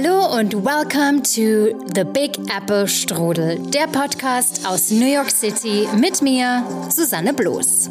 Hallo 0.00 0.32
und 0.38 0.54
welcome 0.64 1.22
to 1.22 1.76
The 1.92 2.04
Big 2.04 2.38
Apple 2.56 2.86
Strudel, 2.86 3.58
der 3.58 3.88
Podcast 3.88 4.64
aus 4.64 4.92
New 4.92 5.12
York 5.12 5.28
City 5.28 5.88
mit 5.96 6.22
mir, 6.22 6.62
Susanne 6.88 7.34
Bloß. 7.34 7.88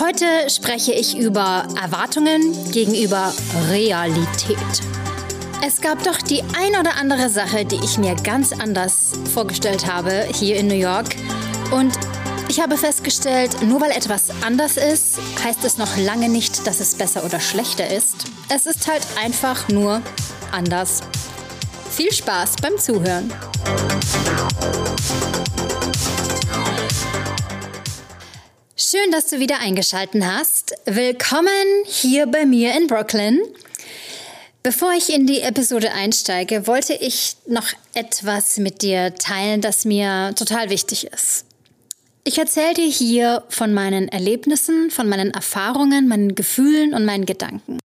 Heute 0.00 0.26
spreche 0.50 0.92
ich 0.92 1.16
über 1.16 1.68
Erwartungen 1.80 2.52
gegenüber 2.72 3.32
Realität. 3.70 4.56
Es 5.64 5.80
gab 5.80 6.02
doch 6.02 6.18
die 6.18 6.42
ein 6.58 6.74
oder 6.80 6.96
andere 6.96 7.30
Sache, 7.30 7.64
die 7.64 7.78
ich 7.84 7.96
mir 7.96 8.16
ganz 8.16 8.50
anders 8.52 9.12
vorgestellt 9.32 9.86
habe 9.86 10.26
hier 10.32 10.56
in 10.56 10.66
New 10.66 10.74
York. 10.74 11.14
Und 11.70 11.96
ich 12.48 12.60
habe 12.60 12.76
festgestellt, 12.76 13.62
nur 13.62 13.80
weil 13.80 13.92
etwas 13.92 14.30
anders 14.44 14.76
ist, 14.76 15.20
heißt 15.44 15.64
es 15.64 15.78
noch 15.78 15.96
lange 15.96 16.28
nicht, 16.28 16.66
dass 16.66 16.80
es 16.80 16.96
besser 16.96 17.24
oder 17.24 17.38
schlechter 17.38 17.88
ist. 17.88 18.24
Es 18.48 18.66
ist 18.66 18.88
halt 18.88 19.06
einfach 19.22 19.68
nur 19.68 20.02
anders. 20.52 21.00
Viel 21.90 22.12
Spaß 22.12 22.56
beim 22.62 22.78
Zuhören. 22.78 23.32
Schön, 28.76 29.10
dass 29.10 29.28
du 29.28 29.40
wieder 29.40 29.58
eingeschaltet 29.60 30.22
hast. 30.24 30.74
Willkommen 30.84 31.50
hier 31.84 32.26
bei 32.26 32.46
mir 32.46 32.76
in 32.76 32.86
Brooklyn. 32.86 33.40
Bevor 34.62 34.92
ich 34.92 35.14
in 35.14 35.26
die 35.26 35.42
Episode 35.42 35.92
einsteige, 35.92 36.66
wollte 36.66 36.92
ich 36.92 37.36
noch 37.46 37.68
etwas 37.94 38.58
mit 38.58 38.82
dir 38.82 39.14
teilen, 39.14 39.60
das 39.60 39.84
mir 39.84 40.34
total 40.36 40.70
wichtig 40.70 41.06
ist. 41.06 41.44
Ich 42.24 42.38
erzähle 42.38 42.74
dir 42.74 42.88
hier 42.88 43.44
von 43.48 43.72
meinen 43.72 44.08
Erlebnissen, 44.08 44.90
von 44.90 45.08
meinen 45.08 45.30
Erfahrungen, 45.30 46.08
meinen 46.08 46.34
Gefühlen 46.34 46.94
und 46.94 47.04
meinen 47.04 47.26
Gedanken. 47.26 47.78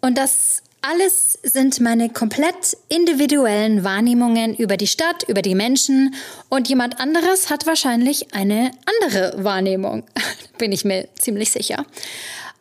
Und 0.00 0.18
das 0.18 0.62
alles 0.80 1.38
sind 1.42 1.80
meine 1.80 2.08
komplett 2.08 2.76
individuellen 2.88 3.84
Wahrnehmungen 3.84 4.54
über 4.54 4.76
die 4.76 4.86
Stadt, 4.86 5.24
über 5.28 5.42
die 5.42 5.54
Menschen 5.54 6.14
und 6.48 6.68
jemand 6.68 7.00
anderes 7.00 7.50
hat 7.50 7.66
wahrscheinlich 7.66 8.34
eine 8.34 8.70
andere 8.86 9.44
Wahrnehmung, 9.44 10.04
bin 10.58 10.72
ich 10.72 10.84
mir 10.84 11.08
ziemlich 11.18 11.50
sicher. 11.50 11.84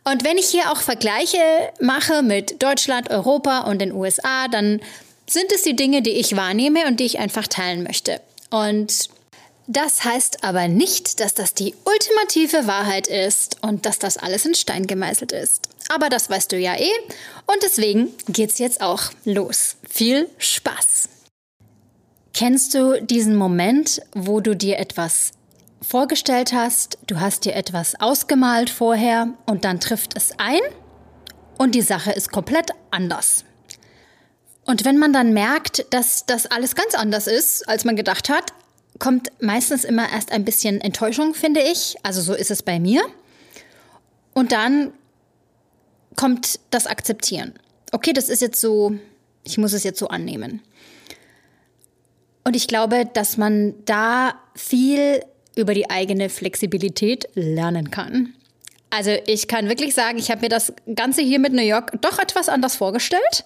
Und 0.04 0.24
wenn 0.24 0.38
ich 0.38 0.48
hier 0.48 0.72
auch 0.72 0.82
Vergleiche 0.82 1.38
mache 1.82 2.24
mit 2.24 2.64
Deutschland, 2.64 3.10
Europa 3.10 3.62
und 3.62 3.80
den 3.80 3.92
USA, 3.92 4.48
dann 4.48 4.80
sind 5.30 5.52
es 5.54 5.64
die 5.64 5.76
Dinge, 5.76 6.02
die 6.02 6.12
ich 6.12 6.36
wahrnehme 6.36 6.88
und 6.88 7.00
die 7.00 7.06
ich 7.06 7.20
einfach 7.20 7.48
teilen 7.48 7.84
möchte. 7.84 8.22
Und 8.50 9.10
das 9.68 10.06
heißt 10.06 10.46
aber 10.46 10.70
nicht, 10.70 11.20
dass 11.20 11.34
das 11.34 11.54
die 11.54 11.76
ultimative 11.84 12.68
Wahrheit 12.68 13.08
ist 13.08 13.58
und 13.62 13.86
dass 13.86 14.00
das 14.00 14.16
alles 14.16 14.46
in 14.46 14.56
Stein 14.56 14.88
gemeißelt 14.88 15.34
ist. 15.34 15.68
Aber 15.90 16.10
das 16.10 16.30
weißt 16.30 16.52
du 16.52 16.58
ja 16.58 16.76
eh 16.76 16.92
und 17.46 17.64
deswegen 17.64 18.10
geht's 18.28 18.60
jetzt 18.60 18.82
auch 18.82 19.04
los. 19.26 19.78
Viel 19.90 20.30
Spaß! 20.38 21.10
Kennst 22.34 22.76
du 22.76 23.02
diesen 23.02 23.36
Moment, 23.36 24.02
wo 24.14 24.42
du 24.42 24.56
dir 24.56 24.78
etwas 24.78 25.32
vorgestellt 25.82 26.54
hast, 26.54 26.98
du 27.08 27.20
hast 27.20 27.46
dir 27.46 27.56
etwas 27.56 28.00
ausgemalt 28.00 28.70
vorher 28.70 29.30
und 29.46 29.66
dann 29.66 29.80
trifft 29.80 30.16
es 30.16 30.32
ein 30.38 30.60
und 31.58 31.74
die 31.74 31.82
Sache 31.82 32.12
ist 32.12 32.32
komplett 32.32 32.72
anders? 32.92 33.44
Und 34.66 34.84
wenn 34.84 34.98
man 34.98 35.14
dann 35.14 35.34
merkt, 35.34 35.86
dass 35.92 36.26
das 36.26 36.46
alles 36.46 36.76
ganz 36.76 36.94
anders 36.94 37.26
ist, 37.26 37.68
als 37.70 37.86
man 37.86 37.96
gedacht 37.96 38.30
hat, 38.30 38.52
kommt 39.00 39.32
meistens 39.42 39.86
immer 39.86 40.12
erst 40.12 40.32
ein 40.32 40.44
bisschen 40.44 40.82
Enttäuschung, 40.82 41.34
finde 41.34 41.62
ich. 41.62 41.96
Also 42.04 42.22
so 42.22 42.34
ist 42.34 42.52
es 42.52 42.62
bei 42.62 42.80
mir. 42.80 43.02
Und 44.34 44.52
dann 44.52 44.92
kommt 46.18 46.60
das 46.72 46.86
Akzeptieren. 46.86 47.54
Okay, 47.94 48.12
das 48.12 48.28
ist 48.28 48.42
jetzt 48.42 48.60
so, 48.60 48.96
ich 49.46 49.58
muss 49.58 49.72
es 49.72 49.86
jetzt 49.86 50.00
so 50.00 50.10
annehmen. 50.10 50.62
Und 52.44 52.56
ich 52.56 52.68
glaube, 52.68 53.06
dass 53.14 53.38
man 53.38 53.74
da 53.86 54.36
viel 54.56 55.24
über 55.56 55.74
die 55.74 55.90
eigene 55.90 56.30
Flexibilität 56.30 57.30
lernen 57.34 57.92
kann. 57.92 58.34
Also 58.90 59.12
ich 59.26 59.48
kann 59.48 59.70
wirklich 59.70 59.94
sagen, 59.94 60.18
ich 60.18 60.32
habe 60.32 60.42
mir 60.42 60.50
das 60.50 60.74
Ganze 60.96 61.22
hier 61.22 61.40
mit 61.40 61.54
New 61.54 61.62
York 61.62 62.02
doch 62.02 62.20
etwas 62.20 62.48
anders 62.48 62.76
vorgestellt. 62.76 63.44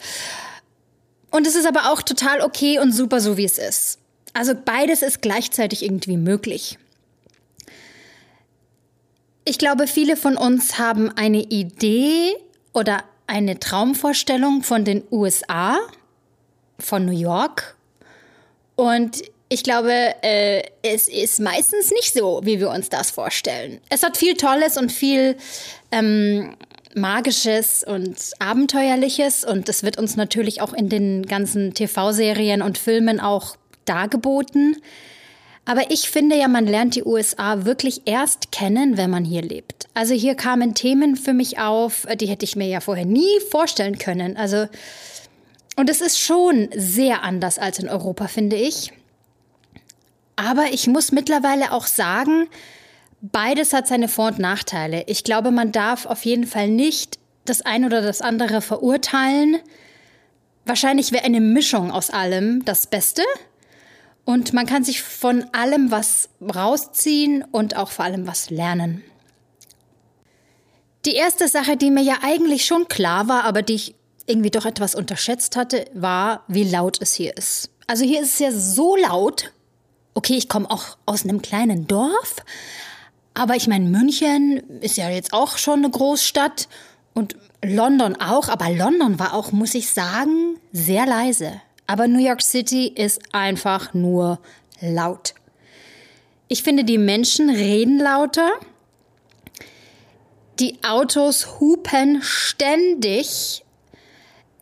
Und 1.31 1.47
es 1.47 1.56
ist 1.56 1.66
aber 1.66 1.91
auch 1.91 2.01
total 2.01 2.41
okay 2.41 2.79
und 2.79 2.91
super 2.91 3.19
so, 3.19 3.38
wie 3.38 3.46
es 3.46 3.57
ist. 3.57 3.97
Also 4.34 4.53
beides 4.53 5.01
ist 5.01 5.22
gleichzeitig 5.22 5.84
irgendwie 5.84 6.17
möglich. 6.17 6.78
Ich 9.46 9.57
glaube, 9.57 9.88
viele 9.88 10.16
von 10.16 10.38
uns 10.38 10.78
haben 10.78 11.09
eine 11.09 11.41
Idee 11.41 12.35
oder 12.74 13.04
eine 13.28 13.59
Traumvorstellung 13.59 14.64
von 14.64 14.86
den 14.86 15.04
USA, 15.12 15.80
von 16.80 17.06
New 17.06 17.18
York. 17.18 17.76
Und 18.76 19.22
ich 19.50 19.64
glaube, 19.64 19.92
äh, 20.22 20.64
es 20.82 21.08
ist 21.08 21.40
meistens 21.40 21.92
nicht 21.92 22.14
so, 22.14 22.42
wie 22.44 22.59
wir 22.59 22.70
uns 22.70 22.90
das 22.90 23.12
vorstellen. 23.12 23.80
Es 23.90 24.04
hat 24.04 24.18
viel 24.18 24.36
Tolles 24.36 24.78
und 24.78 24.92
viel 24.92 25.36
ähm, 25.92 26.56
Magisches 26.96 27.84
und 27.84 28.18
Abenteuerliches. 28.40 29.44
Und 29.44 29.70
das 29.70 29.84
wird 29.84 29.98
uns 29.98 30.16
natürlich 30.16 30.62
auch 30.62 30.74
in 30.74 30.90
den 30.90 31.26
ganzen 31.26 31.74
TV-Serien 31.74 32.62
und 32.62 32.78
Filmen 32.78 33.20
auch 33.20 33.56
dargeboten. 33.86 34.78
Aber 35.66 35.91
ich 35.91 36.09
finde 36.09 36.38
ja, 36.38 36.47
man 36.47 36.66
lernt 36.66 36.95
die 36.95 37.03
USA 37.03 37.66
wirklich 37.66 38.01
erst 38.05 38.51
kennen, 38.51 38.97
wenn 38.97 39.09
man 39.09 39.23
hier 39.23 39.41
lebt. 39.41 39.88
Also 39.94 40.13
hier 40.13 40.35
kamen 40.35 40.73
Themen 40.73 41.16
für 41.16 41.33
mich 41.33 41.59
auf, 41.59 42.07
die 42.19 42.27
hätte 42.27 42.45
ich 42.45 42.55
mir 42.55 42.67
ja 42.67 42.79
vorher 42.79 43.05
nie 43.05 43.39
vorstellen 43.51 43.97
können. 43.97 44.38
Also, 44.38 44.67
und 45.75 45.89
es 45.89 46.01
ist 46.01 46.19
schon 46.19 46.69
sehr 46.75 47.23
anders 47.23 47.59
als 47.59 47.79
in 47.79 47.89
Europa, 47.89 48.27
finde 48.27 48.55
ich. 48.55 48.91
Aber 50.35 50.66
ich 50.72 50.88
muss 50.88 51.11
mittlerweile 51.11 51.72
auch 51.72 51.85
sagen, 51.85 52.47
beides 53.22 53.73
hat 53.73 53.88
seine 53.88 54.07
Vor- 54.07 54.29
und 54.29 54.39
Nachteile. 54.39 55.03
Ich 55.07 55.23
glaube, 55.23 55.51
man 55.51 55.72
darf 55.72 56.07
auf 56.07 56.25
jeden 56.25 56.47
Fall 56.47 56.69
nicht 56.69 57.19
das 57.45 57.61
eine 57.61 57.85
oder 57.85 58.01
das 58.01 58.22
andere 58.22 58.61
verurteilen. 58.61 59.57
Wahrscheinlich 60.66 61.11
wäre 61.11 61.25
eine 61.25 61.41
Mischung 61.41 61.91
aus 61.91 62.09
allem 62.09 62.66
das 62.66 62.88
Beste. 62.88 63.22
Und 64.26 64.54
man 64.54 64.66
kann 64.66 64.84
sich 64.84 65.02
von 65.02 65.46
allem 65.52 65.92
was 65.92 66.30
rausziehen 66.42 67.44
und 67.52 67.76
auch 67.76 67.92
vor 67.92 68.06
allem 68.06 68.28
was 68.28 68.50
lernen. 68.50 69.04
Die 71.06 71.16
erste 71.16 71.48
Sache, 71.48 71.78
die 71.78 71.90
mir 71.90 72.04
ja 72.04 72.18
eigentlich 72.22 72.66
schon 72.66 72.88
klar 72.88 73.28
war, 73.28 73.46
aber 73.46 73.64
die 73.64 73.74
ich 73.74 73.96
irgendwie 74.28 74.52
doch 74.52 74.66
etwas 74.66 74.94
unterschätzt 74.94 75.56
hatte, 75.56 75.86
war, 75.94 76.44
wie 76.48 76.64
laut 76.64 77.02
es 77.02 77.14
hier 77.14 77.36
ist. 77.36 77.72
Also 77.88 78.06
hier 78.06 78.22
ist 78.22 78.34
es 78.34 78.40
ja 78.40 78.52
so 78.52 78.96
laut. 78.96 79.52
Okay, 80.14 80.36
ich 80.36 80.48
komme 80.48 80.70
auch 80.70 80.98
aus 81.06 81.24
einem 81.24 81.42
kleinen 81.42 81.88
Dorf, 81.88 82.36
aber 83.34 83.56
ich 83.56 83.68
meine, 83.68 83.86
München 83.86 84.58
ist 84.82 84.98
ja 84.98 85.09
jetzt 85.09 85.34
auch 85.34 85.58
schon 85.58 85.80
eine 85.80 85.90
Großstadt 85.90 86.68
und 87.14 87.36
London 87.64 88.16
auch, 88.18 88.50
aber 88.50 88.70
London 88.70 89.20
war 89.20 89.34
auch, 89.34 89.52
muss 89.52 89.74
ich 89.74 89.90
sagen, 89.90 90.58
sehr 90.72 91.06
leise. 91.06 91.62
Aber 91.88 92.08
New 92.08 92.25
York 92.25 92.42
City 92.42 92.88
ist 92.88 93.22
einfach 93.34 93.94
nur 93.94 94.40
laut. 94.80 95.34
Ich 96.47 96.64
finde, 96.64 96.84
die 96.84 96.97
Menschen 96.97 97.50
reden 97.50 97.97
lauter. 97.97 98.52
Die 100.59 100.84
Autos 100.84 101.59
hupen 101.59 102.22
ständig. 102.22 103.64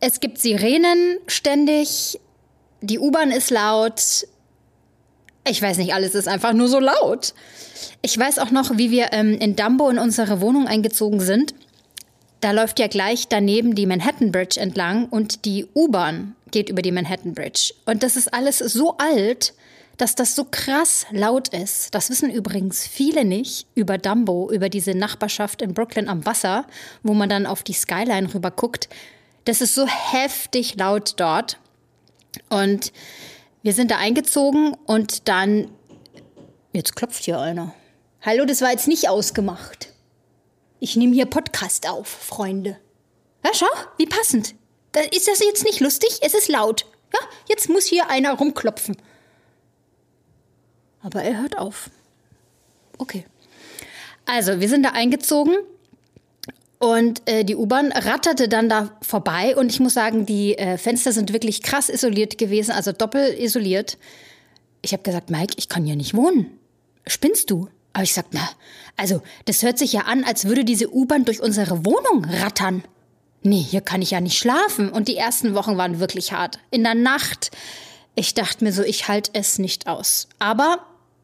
Es 0.00 0.20
gibt 0.20 0.38
Sirenen 0.38 1.18
ständig. 1.26 2.20
Die 2.80 2.98
U-Bahn 2.98 3.30
ist 3.30 3.50
laut. 3.50 4.26
Ich 5.46 5.60
weiß 5.60 5.78
nicht, 5.78 5.94
alles 5.94 6.14
ist 6.14 6.28
einfach 6.28 6.52
nur 6.52 6.68
so 6.68 6.78
laut. 6.78 7.34
Ich 8.02 8.16
weiß 8.16 8.38
auch 8.38 8.50
noch, 8.50 8.76
wie 8.78 8.90
wir 8.90 9.12
ähm, 9.12 9.34
in 9.38 9.56
Dumbo 9.56 9.88
in 9.90 9.98
unsere 9.98 10.40
Wohnung 10.40 10.66
eingezogen 10.66 11.20
sind. 11.20 11.54
Da 12.40 12.52
läuft 12.52 12.78
ja 12.78 12.86
gleich 12.86 13.28
daneben 13.28 13.74
die 13.74 13.86
Manhattan 13.86 14.32
Bridge 14.32 14.58
entlang 14.58 15.06
und 15.06 15.44
die 15.44 15.66
U-Bahn 15.74 16.34
geht 16.50 16.70
über 16.70 16.80
die 16.80 16.92
Manhattan 16.92 17.34
Bridge. 17.34 17.74
Und 17.84 18.02
das 18.02 18.16
ist 18.16 18.32
alles 18.32 18.58
so 18.58 18.96
alt, 18.96 19.52
dass 19.98 20.14
das 20.14 20.34
so 20.34 20.46
krass 20.50 21.04
laut 21.10 21.48
ist. 21.48 21.94
Das 21.94 22.08
wissen 22.08 22.30
übrigens 22.30 22.86
viele 22.86 23.26
nicht 23.26 23.66
über 23.74 23.98
Dumbo, 23.98 24.50
über 24.50 24.70
diese 24.70 24.94
Nachbarschaft 24.94 25.60
in 25.60 25.74
Brooklyn 25.74 26.08
am 26.08 26.24
Wasser, 26.24 26.64
wo 27.02 27.12
man 27.12 27.28
dann 27.28 27.44
auf 27.44 27.62
die 27.62 27.74
Skyline 27.74 28.32
rüber 28.32 28.50
guckt. 28.50 28.88
Das 29.44 29.60
ist 29.60 29.74
so 29.74 29.86
heftig 29.86 30.76
laut 30.76 31.14
dort. 31.18 31.58
Und 32.48 32.92
wir 33.62 33.74
sind 33.74 33.90
da 33.90 33.98
eingezogen 33.98 34.74
und 34.86 35.28
dann. 35.28 35.70
Jetzt 36.72 36.96
klopft 36.96 37.24
hier 37.24 37.38
einer. 37.38 37.74
Hallo, 38.22 38.46
das 38.46 38.62
war 38.62 38.70
jetzt 38.70 38.88
nicht 38.88 39.10
ausgemacht. 39.10 39.89
Ich 40.80 40.96
nehme 40.96 41.14
hier 41.14 41.26
Podcast 41.26 41.88
auf, 41.88 42.08
Freunde. 42.08 42.78
Ja, 43.44 43.50
schau, 43.54 43.66
wie 43.98 44.06
passend. 44.06 44.54
Da 44.92 45.00
ist 45.00 45.28
das 45.28 45.40
jetzt 45.40 45.64
nicht 45.64 45.80
lustig? 45.80 46.18
Es 46.22 46.34
ist 46.34 46.48
laut. 46.48 46.86
Ja, 47.12 47.20
jetzt 47.48 47.68
muss 47.68 47.86
hier 47.86 48.08
einer 48.10 48.32
rumklopfen. 48.32 48.96
Aber 51.02 51.22
er 51.22 51.40
hört 51.40 51.58
auf. 51.58 51.90
Okay. 52.98 53.26
Also, 54.26 54.60
wir 54.60 54.68
sind 54.68 54.82
da 54.84 54.90
eingezogen 54.90 55.56
Und 56.82 57.28
äh, 57.28 57.44
die 57.44 57.56
U-Bahn 57.56 57.92
ratterte 57.92 58.48
dann 58.48 58.70
da 58.70 58.96
vorbei 59.02 59.54
und 59.54 59.70
ich 59.70 59.80
muss 59.80 59.92
sagen, 59.92 60.24
die 60.24 60.56
äh, 60.56 60.78
Fenster 60.78 61.12
sind 61.12 61.30
wirklich 61.34 61.62
krass 61.62 61.90
isoliert 61.90 62.38
gewesen, 62.38 62.72
also 62.72 62.92
doppelt 62.92 63.38
isoliert. 63.38 63.98
Ich 64.80 64.94
habe 64.94 65.02
gesagt, 65.02 65.28
Mike, 65.28 65.54
ich 65.58 65.68
kann 65.68 65.84
hier 65.84 65.96
nicht 65.96 66.14
wohnen. 66.14 66.58
Spinnst 67.06 67.50
du? 67.50 67.68
Aber 67.92 68.04
ich 68.04 68.14
sag, 68.14 68.26
na, 68.30 68.48
also 68.96 69.22
das 69.46 69.62
hört 69.62 69.78
sich 69.78 69.92
ja 69.92 70.02
an, 70.02 70.24
als 70.24 70.46
würde 70.46 70.64
diese 70.64 70.92
U-Bahn 70.92 71.24
durch 71.24 71.40
unsere 71.40 71.84
Wohnung 71.84 72.24
rattern. 72.24 72.84
Nee, 73.42 73.60
hier 73.62 73.80
kann 73.80 74.02
ich 74.02 74.10
ja 74.10 74.20
nicht 74.20 74.38
schlafen. 74.38 74.90
Und 74.90 75.08
die 75.08 75.16
ersten 75.16 75.54
Wochen 75.54 75.76
waren 75.76 75.98
wirklich 75.98 76.32
hart. 76.32 76.58
In 76.70 76.84
der 76.84 76.94
Nacht, 76.94 77.50
ich 78.14 78.34
dachte 78.34 78.64
mir 78.64 78.72
so, 78.72 78.82
ich 78.82 79.08
halte 79.08 79.30
es 79.34 79.58
nicht 79.58 79.86
aus. 79.86 80.28
Aber 80.38 80.78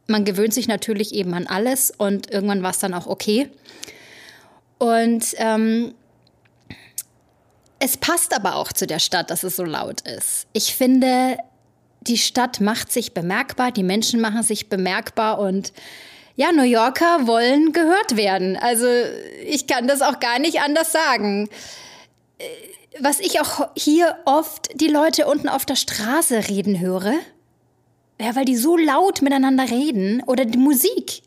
man 0.06 0.24
gewöhnt 0.24 0.54
sich 0.54 0.68
natürlich 0.68 1.14
eben 1.14 1.34
an 1.34 1.46
alles 1.46 1.90
und 1.90 2.30
irgendwann 2.30 2.62
war 2.62 2.70
es 2.70 2.78
dann 2.78 2.94
auch 2.94 3.06
okay. 3.06 3.50
Und 4.78 5.34
ähm, 5.38 5.94
es 7.78 7.96
passt 7.96 8.34
aber 8.34 8.56
auch 8.56 8.72
zu 8.72 8.86
der 8.86 8.98
Stadt, 8.98 9.30
dass 9.30 9.42
es 9.42 9.56
so 9.56 9.64
laut 9.64 10.02
ist. 10.02 10.46
Ich 10.52 10.74
finde, 10.74 11.36
die 12.02 12.18
Stadt 12.18 12.60
macht 12.60 12.92
sich 12.92 13.12
bemerkbar, 13.12 13.72
die 13.72 13.82
Menschen 13.82 14.20
machen 14.20 14.42
sich 14.42 14.68
bemerkbar 14.68 15.38
und 15.38 15.72
ja, 16.36 16.52
New 16.52 16.62
Yorker 16.62 17.26
wollen 17.26 17.72
gehört 17.72 18.16
werden. 18.16 18.56
Also 18.56 18.86
ich 19.44 19.66
kann 19.66 19.88
das 19.88 20.02
auch 20.02 20.20
gar 20.20 20.38
nicht 20.38 20.60
anders 20.60 20.92
sagen. 20.92 21.48
Äh, 22.38 22.44
was 22.98 23.20
ich 23.20 23.40
auch 23.40 23.68
hier 23.76 24.16
oft 24.24 24.68
die 24.74 24.88
Leute 24.88 25.26
unten 25.26 25.48
auf 25.48 25.66
der 25.66 25.76
Straße 25.76 26.48
reden 26.48 26.80
höre, 26.80 27.14
ja, 28.20 28.34
weil 28.34 28.44
die 28.44 28.56
so 28.56 28.76
laut 28.76 29.20
miteinander 29.20 29.70
reden 29.70 30.22
oder 30.26 30.44
die 30.44 30.58
Musik. 30.58 31.22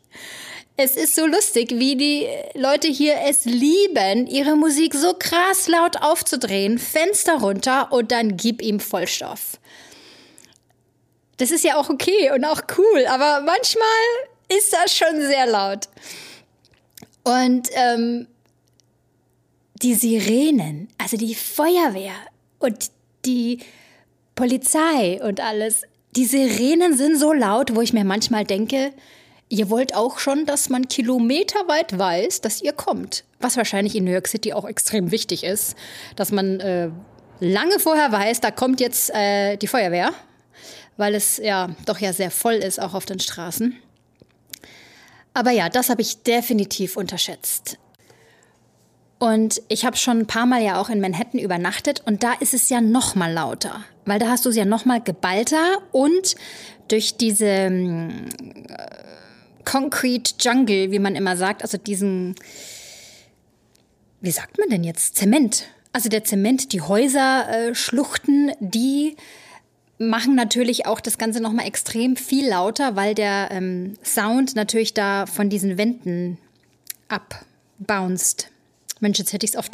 Es 0.76 0.96
ist 0.96 1.14
so 1.14 1.26
lustig, 1.26 1.70
wie 1.72 1.94
die 1.94 2.26
Leute 2.54 2.88
hier 2.88 3.16
es 3.28 3.44
lieben, 3.44 4.26
ihre 4.26 4.56
Musik 4.56 4.94
so 4.94 5.12
krass 5.12 5.68
laut 5.68 6.02
aufzudrehen, 6.02 6.78
Fenster 6.78 7.34
runter 7.40 7.92
und 7.92 8.10
dann 8.10 8.36
gib 8.36 8.62
ihm 8.62 8.80
Vollstoff. 8.80 9.58
Das 11.36 11.50
ist 11.50 11.64
ja 11.64 11.76
auch 11.76 11.90
okay 11.90 12.32
und 12.34 12.44
auch 12.44 12.62
cool, 12.78 13.06
aber 13.08 13.42
manchmal 13.42 13.84
ist 14.56 14.72
das 14.72 14.94
schon 14.96 15.20
sehr 15.20 15.46
laut. 15.46 15.88
Und 17.22 17.68
ähm, 17.72 18.26
die 19.82 19.94
Sirenen, 19.94 20.88
also 20.98 21.16
die 21.16 21.34
Feuerwehr 21.34 22.14
und 22.58 22.90
die 23.24 23.60
Polizei 24.34 25.20
und 25.22 25.40
alles, 25.40 25.82
die 26.16 26.24
Sirenen 26.24 26.96
sind 26.96 27.18
so 27.18 27.32
laut, 27.32 27.74
wo 27.74 27.80
ich 27.80 27.92
mir 27.92 28.04
manchmal 28.04 28.44
denke, 28.44 28.92
ihr 29.48 29.70
wollt 29.70 29.94
auch 29.94 30.18
schon, 30.18 30.46
dass 30.46 30.68
man 30.68 30.88
kilometerweit 30.88 31.98
weiß, 31.98 32.40
dass 32.40 32.62
ihr 32.62 32.72
kommt. 32.72 33.24
Was 33.40 33.56
wahrscheinlich 33.56 33.94
in 33.94 34.04
New 34.04 34.12
York 34.12 34.28
City 34.28 34.52
auch 34.52 34.64
extrem 34.64 35.10
wichtig 35.10 35.44
ist, 35.44 35.76
dass 36.16 36.32
man 36.32 36.60
äh, 36.60 36.90
lange 37.40 37.78
vorher 37.78 38.12
weiß, 38.12 38.40
da 38.40 38.50
kommt 38.50 38.80
jetzt 38.80 39.10
äh, 39.10 39.56
die 39.56 39.66
Feuerwehr, 39.66 40.12
weil 40.96 41.14
es 41.14 41.38
ja 41.38 41.70
doch 41.86 41.98
ja 41.98 42.12
sehr 42.12 42.30
voll 42.30 42.54
ist, 42.54 42.80
auch 42.80 42.94
auf 42.94 43.06
den 43.06 43.20
Straßen. 43.20 43.76
Aber 45.34 45.50
ja, 45.50 45.68
das 45.68 45.90
habe 45.90 46.02
ich 46.02 46.22
definitiv 46.22 46.96
unterschätzt. 46.96 47.78
Und 49.18 49.60
ich 49.68 49.84
habe 49.84 49.98
schon 49.98 50.20
ein 50.20 50.26
paar 50.26 50.46
Mal 50.46 50.62
ja 50.62 50.80
auch 50.80 50.88
in 50.88 51.00
Manhattan 51.00 51.38
übernachtet 51.38 52.02
und 52.06 52.22
da 52.22 52.32
ist 52.32 52.54
es 52.54 52.70
ja 52.70 52.80
noch 52.80 53.14
mal 53.14 53.30
lauter, 53.30 53.84
weil 54.06 54.18
da 54.18 54.28
hast 54.28 54.46
du 54.46 54.48
es 54.48 54.56
ja 54.56 54.64
noch 54.64 54.86
mal 54.86 54.98
geballter 55.00 55.82
und 55.92 56.36
durch 56.88 57.18
diese 57.18 57.46
äh, 57.46 58.10
Concrete 59.66 60.32
Jungle, 60.40 60.90
wie 60.90 60.98
man 60.98 61.16
immer 61.16 61.36
sagt, 61.36 61.62
also 61.62 61.76
diesen, 61.76 62.34
wie 64.22 64.30
sagt 64.30 64.58
man 64.58 64.70
denn 64.70 64.84
jetzt, 64.84 65.16
Zement. 65.16 65.66
Also 65.92 66.08
der 66.08 66.24
Zement, 66.24 66.72
die 66.72 66.80
Häuserschluchten, 66.80 68.48
äh, 68.48 68.56
die 68.60 69.16
machen 70.00 70.34
natürlich 70.34 70.86
auch 70.86 70.98
das 70.98 71.18
Ganze 71.18 71.40
noch 71.40 71.52
mal 71.52 71.66
extrem 71.66 72.16
viel 72.16 72.48
lauter, 72.48 72.96
weil 72.96 73.14
der 73.14 73.48
ähm, 73.50 73.94
Sound 74.02 74.56
natürlich 74.56 74.94
da 74.94 75.26
von 75.26 75.50
diesen 75.50 75.76
Wänden 75.76 76.38
abbounced. 77.08 78.48
Mensch, 79.00 79.18
jetzt 79.18 79.32
hätte 79.32 79.44
ich 79.44 79.52
es 79.52 79.56
auf, 79.56 79.66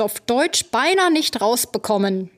auf 0.00 0.20
Deutsch 0.20 0.66
beinahe 0.70 1.12
nicht 1.12 1.40
rausbekommen. 1.40 2.30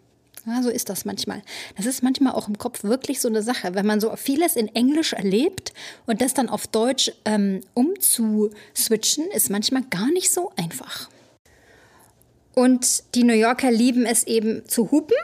Ja, 0.45 0.63
so 0.63 0.69
ist 0.69 0.89
das 0.89 1.05
manchmal. 1.05 1.43
Das 1.77 1.87
ist 1.87 2.03
manchmal 2.03 2.35
auch 2.35 2.49
im 2.49 2.59
Kopf 2.59 2.83
wirklich 2.83 3.21
so 3.21 3.29
eine 3.29 3.43
Sache. 3.43 3.75
Wenn 3.75 3.87
man 3.87 4.01
so 4.01 4.15
vieles 4.17 4.57
in 4.57 4.69
Englisch 4.75 5.13
erlebt 5.13 5.73
und 6.07 6.21
das 6.21 6.35
dann 6.35 6.49
auf 6.49 6.67
Deutsch 6.67 7.13
ähm, 7.25 7.61
umzuswitchen, 7.75 9.31
ist 9.31 9.51
manchmal 9.51 9.83
gar 9.89 10.11
nicht 10.11 10.33
so 10.33 10.53
einfach. 10.57 11.09
Und 12.55 13.15
die 13.15 13.25
New 13.25 13.35
Yorker 13.35 13.71
lieben 13.71 14.05
es 14.05 14.25
eben 14.25 14.69
zu 14.69 14.91
hupen. 14.91 15.17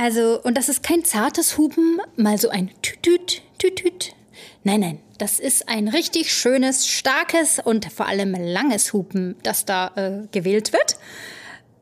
Also, 0.00 0.40
und 0.44 0.56
das 0.56 0.68
ist 0.68 0.84
kein 0.84 1.04
zartes 1.04 1.58
Hupen, 1.58 2.00
mal 2.14 2.38
so 2.38 2.50
ein 2.50 2.70
Tütüt, 2.82 3.42
Tütüt. 3.58 4.14
Nein, 4.62 4.78
nein, 4.78 5.00
das 5.18 5.40
ist 5.40 5.68
ein 5.68 5.88
richtig 5.88 6.32
schönes, 6.32 6.86
starkes 6.86 7.58
und 7.58 7.90
vor 7.90 8.06
allem 8.06 8.32
langes 8.32 8.92
Hupen, 8.92 9.34
das 9.42 9.64
da 9.64 9.90
äh, 9.96 10.28
gewählt 10.30 10.72
wird. 10.72 10.98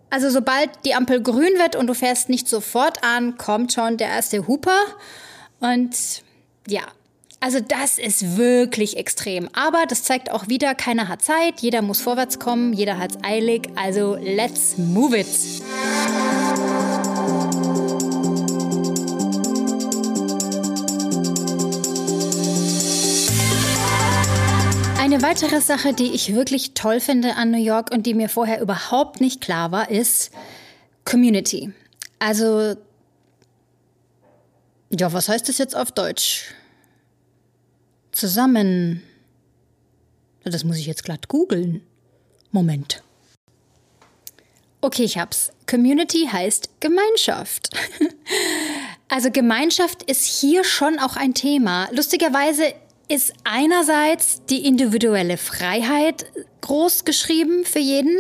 Also 0.08 0.30
sobald 0.30 0.70
die 0.86 0.94
Ampel 0.94 1.22
grün 1.22 1.58
wird 1.58 1.76
und 1.76 1.88
du 1.88 1.92
fährst 1.92 2.30
nicht 2.30 2.48
sofort 2.48 3.04
an, 3.04 3.36
kommt 3.36 3.74
schon 3.74 3.98
der 3.98 4.08
erste 4.08 4.46
Huper. 4.46 4.78
Und 5.60 6.22
ja, 6.66 6.84
also 7.40 7.60
das 7.60 7.98
ist 7.98 8.38
wirklich 8.38 8.96
extrem. 8.96 9.50
Aber 9.52 9.84
das 9.86 10.04
zeigt 10.04 10.30
auch 10.30 10.48
wieder, 10.48 10.74
keiner 10.74 11.08
hat 11.08 11.20
Zeit, 11.20 11.60
jeder 11.60 11.82
muss 11.82 12.00
vorwärts 12.00 12.38
kommen, 12.38 12.72
jeder 12.72 12.96
hat 12.96 13.10
es 13.10 13.18
eilig. 13.22 13.68
Also 13.76 14.16
let's 14.16 14.78
move 14.78 15.18
it. 15.18 15.26
Weitere 25.26 25.60
Sache, 25.60 25.92
die 25.92 26.12
ich 26.12 26.36
wirklich 26.36 26.74
toll 26.74 27.00
finde 27.00 27.34
an 27.34 27.50
New 27.50 27.58
York 27.58 27.90
und 27.90 28.06
die 28.06 28.14
mir 28.14 28.28
vorher 28.28 28.60
überhaupt 28.60 29.20
nicht 29.20 29.40
klar 29.40 29.72
war, 29.72 29.90
ist 29.90 30.30
Community. 31.04 31.72
Also, 32.20 32.76
ja, 34.90 35.12
was 35.12 35.28
heißt 35.28 35.48
das 35.48 35.58
jetzt 35.58 35.74
auf 35.74 35.90
Deutsch? 35.90 36.54
Zusammen. 38.12 39.02
Das 40.44 40.62
muss 40.62 40.78
ich 40.78 40.86
jetzt 40.86 41.02
glatt 41.02 41.26
googeln. 41.26 41.82
Moment. 42.52 43.02
Okay, 44.80 45.02
ich 45.02 45.18
hab's. 45.18 45.50
Community 45.66 46.28
heißt 46.30 46.70
Gemeinschaft. 46.80 47.70
Also 49.08 49.30
Gemeinschaft 49.30 50.02
ist 50.02 50.24
hier 50.24 50.64
schon 50.64 50.98
auch 50.98 51.14
ein 51.14 51.32
Thema. 51.32 51.88
Lustigerweise 51.92 52.74
ist 53.08 53.32
einerseits 53.44 54.44
die 54.46 54.66
individuelle 54.66 55.36
Freiheit 55.36 56.26
groß 56.60 57.04
geschrieben 57.04 57.64
für 57.64 57.78
jeden. 57.78 58.16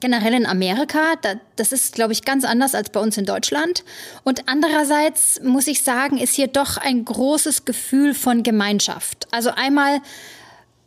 Generell 0.00 0.34
in 0.34 0.46
Amerika, 0.46 1.14
das 1.56 1.72
ist, 1.72 1.94
glaube 1.94 2.12
ich, 2.12 2.24
ganz 2.24 2.44
anders 2.44 2.76
als 2.76 2.90
bei 2.90 3.00
uns 3.00 3.16
in 3.16 3.24
Deutschland. 3.24 3.82
Und 4.22 4.48
andererseits 4.48 5.40
muss 5.42 5.66
ich 5.66 5.82
sagen, 5.82 6.18
ist 6.18 6.34
hier 6.34 6.46
doch 6.46 6.76
ein 6.76 7.04
großes 7.04 7.64
Gefühl 7.64 8.14
von 8.14 8.44
Gemeinschaft. 8.44 9.26
Also 9.32 9.50
einmal 9.50 10.00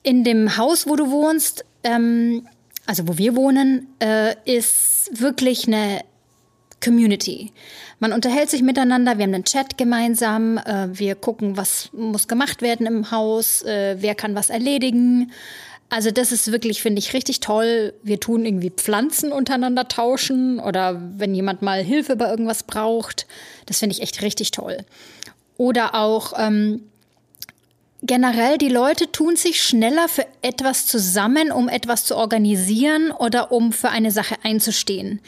in 0.03 0.23
dem 0.23 0.55
Haus, 0.55 0.87
wo 0.87 0.95
du 0.95 1.11
wohnst, 1.11 1.65
ähm, 1.83 2.47
also 2.85 3.07
wo 3.09 3.17
wir 3.17 3.35
wohnen, 3.35 3.87
äh, 3.99 4.35
ist 4.45 5.09
wirklich 5.11 5.67
eine 5.67 6.01
Community. 6.83 7.51
Man 7.99 8.13
unterhält 8.13 8.49
sich 8.49 8.61
miteinander, 8.61 9.17
wir 9.17 9.23
haben 9.23 9.33
einen 9.33 9.45
Chat 9.45 9.77
gemeinsam, 9.77 10.57
äh, 10.57 10.87
wir 10.91 11.15
gucken, 11.15 11.57
was 11.57 11.89
muss 11.93 12.27
gemacht 12.27 12.61
werden 12.61 12.87
im 12.87 13.11
Haus, 13.11 13.61
äh, 13.61 13.97
wer 13.99 14.15
kann 14.15 14.35
was 14.35 14.49
erledigen. 14.49 15.31
Also 15.89 16.09
das 16.09 16.31
ist 16.31 16.51
wirklich, 16.51 16.81
finde 16.81 16.99
ich, 16.99 17.13
richtig 17.13 17.41
toll. 17.41 17.93
Wir 18.01 18.19
tun 18.19 18.45
irgendwie 18.45 18.69
Pflanzen 18.69 19.33
untereinander 19.33 19.89
tauschen 19.89 20.59
oder 20.59 21.01
wenn 21.17 21.35
jemand 21.35 21.61
mal 21.61 21.83
Hilfe 21.83 22.15
bei 22.15 22.29
irgendwas 22.29 22.63
braucht. 22.63 23.27
Das 23.65 23.79
finde 23.79 23.95
ich 23.95 24.01
echt 24.01 24.21
richtig 24.21 24.51
toll. 24.51 24.85
Oder 25.57 25.93
auch 25.93 26.33
ähm, 26.37 26.83
generell, 28.01 28.57
die 28.57 28.69
Leute 28.69 29.11
tun 29.11 29.35
sich 29.35 29.61
schneller 29.61 30.07
für 30.07 30.25
etwas 30.41 30.85
zusammen, 30.85 31.51
um 31.51 31.67
etwas 31.67 32.05
zu 32.05 32.15
organisieren 32.15 33.11
oder 33.11 33.51
um 33.51 33.73
für 33.73 33.89
eine 33.89 34.11
Sache 34.11 34.35
einzustehen. 34.43 35.19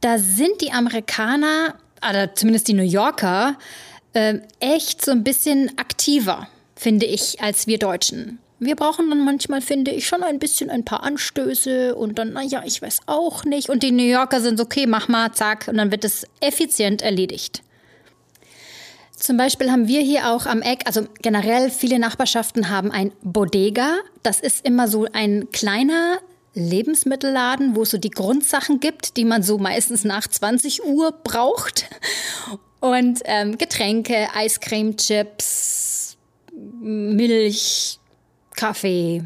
Da 0.00 0.18
sind 0.18 0.60
die 0.60 0.72
Amerikaner 0.72 1.74
oder 2.08 2.34
zumindest 2.34 2.68
die 2.68 2.74
New 2.74 2.82
Yorker, 2.82 3.56
äh, 4.12 4.38
echt 4.60 5.04
so 5.04 5.10
ein 5.10 5.24
bisschen 5.24 5.76
aktiver, 5.78 6.48
finde 6.76 7.06
ich, 7.06 7.40
als 7.40 7.66
wir 7.66 7.78
Deutschen. 7.78 8.38
Wir 8.60 8.74
brauchen 8.74 9.08
dann 9.08 9.24
manchmal, 9.24 9.60
finde 9.60 9.92
ich, 9.92 10.06
schon 10.08 10.24
ein 10.24 10.40
bisschen 10.40 10.68
ein 10.68 10.84
paar 10.84 11.04
Anstöße 11.04 11.94
und 11.94 12.18
dann, 12.18 12.32
naja, 12.32 12.62
ich 12.64 12.82
weiß 12.82 13.00
auch 13.06 13.44
nicht. 13.44 13.68
Und 13.68 13.84
die 13.84 13.92
New 13.92 14.02
Yorker 14.02 14.40
sind 14.40 14.58
so, 14.58 14.64
okay, 14.64 14.86
mach 14.86 15.06
mal, 15.06 15.32
zack, 15.32 15.68
und 15.68 15.76
dann 15.76 15.92
wird 15.92 16.04
es 16.04 16.26
effizient 16.40 17.02
erledigt. 17.02 17.62
Zum 19.14 19.36
Beispiel 19.36 19.70
haben 19.70 19.88
wir 19.88 20.00
hier 20.00 20.30
auch 20.30 20.46
am 20.46 20.62
Eck, 20.62 20.82
also 20.86 21.06
generell 21.22 21.70
viele 21.70 21.98
Nachbarschaften 21.98 22.68
haben 22.68 22.90
ein 22.92 23.12
Bodega. 23.22 23.96
Das 24.22 24.40
ist 24.40 24.64
immer 24.64 24.86
so 24.86 25.06
ein 25.12 25.50
kleiner 25.50 26.18
Lebensmittelladen, 26.54 27.76
wo 27.76 27.82
es 27.82 27.90
so 27.90 27.98
die 27.98 28.10
Grundsachen 28.10 28.80
gibt, 28.80 29.16
die 29.16 29.24
man 29.24 29.42
so 29.42 29.58
meistens 29.58 30.04
nach 30.04 30.26
20 30.26 30.84
Uhr 30.84 31.12
braucht. 31.12 31.86
Und 32.80 33.20
ähm, 33.24 33.58
Getränke, 33.58 34.28
Eiscreme, 34.34 34.96
Chips, 34.96 36.16
Milch, 36.52 37.98
Kaffee. 38.56 39.24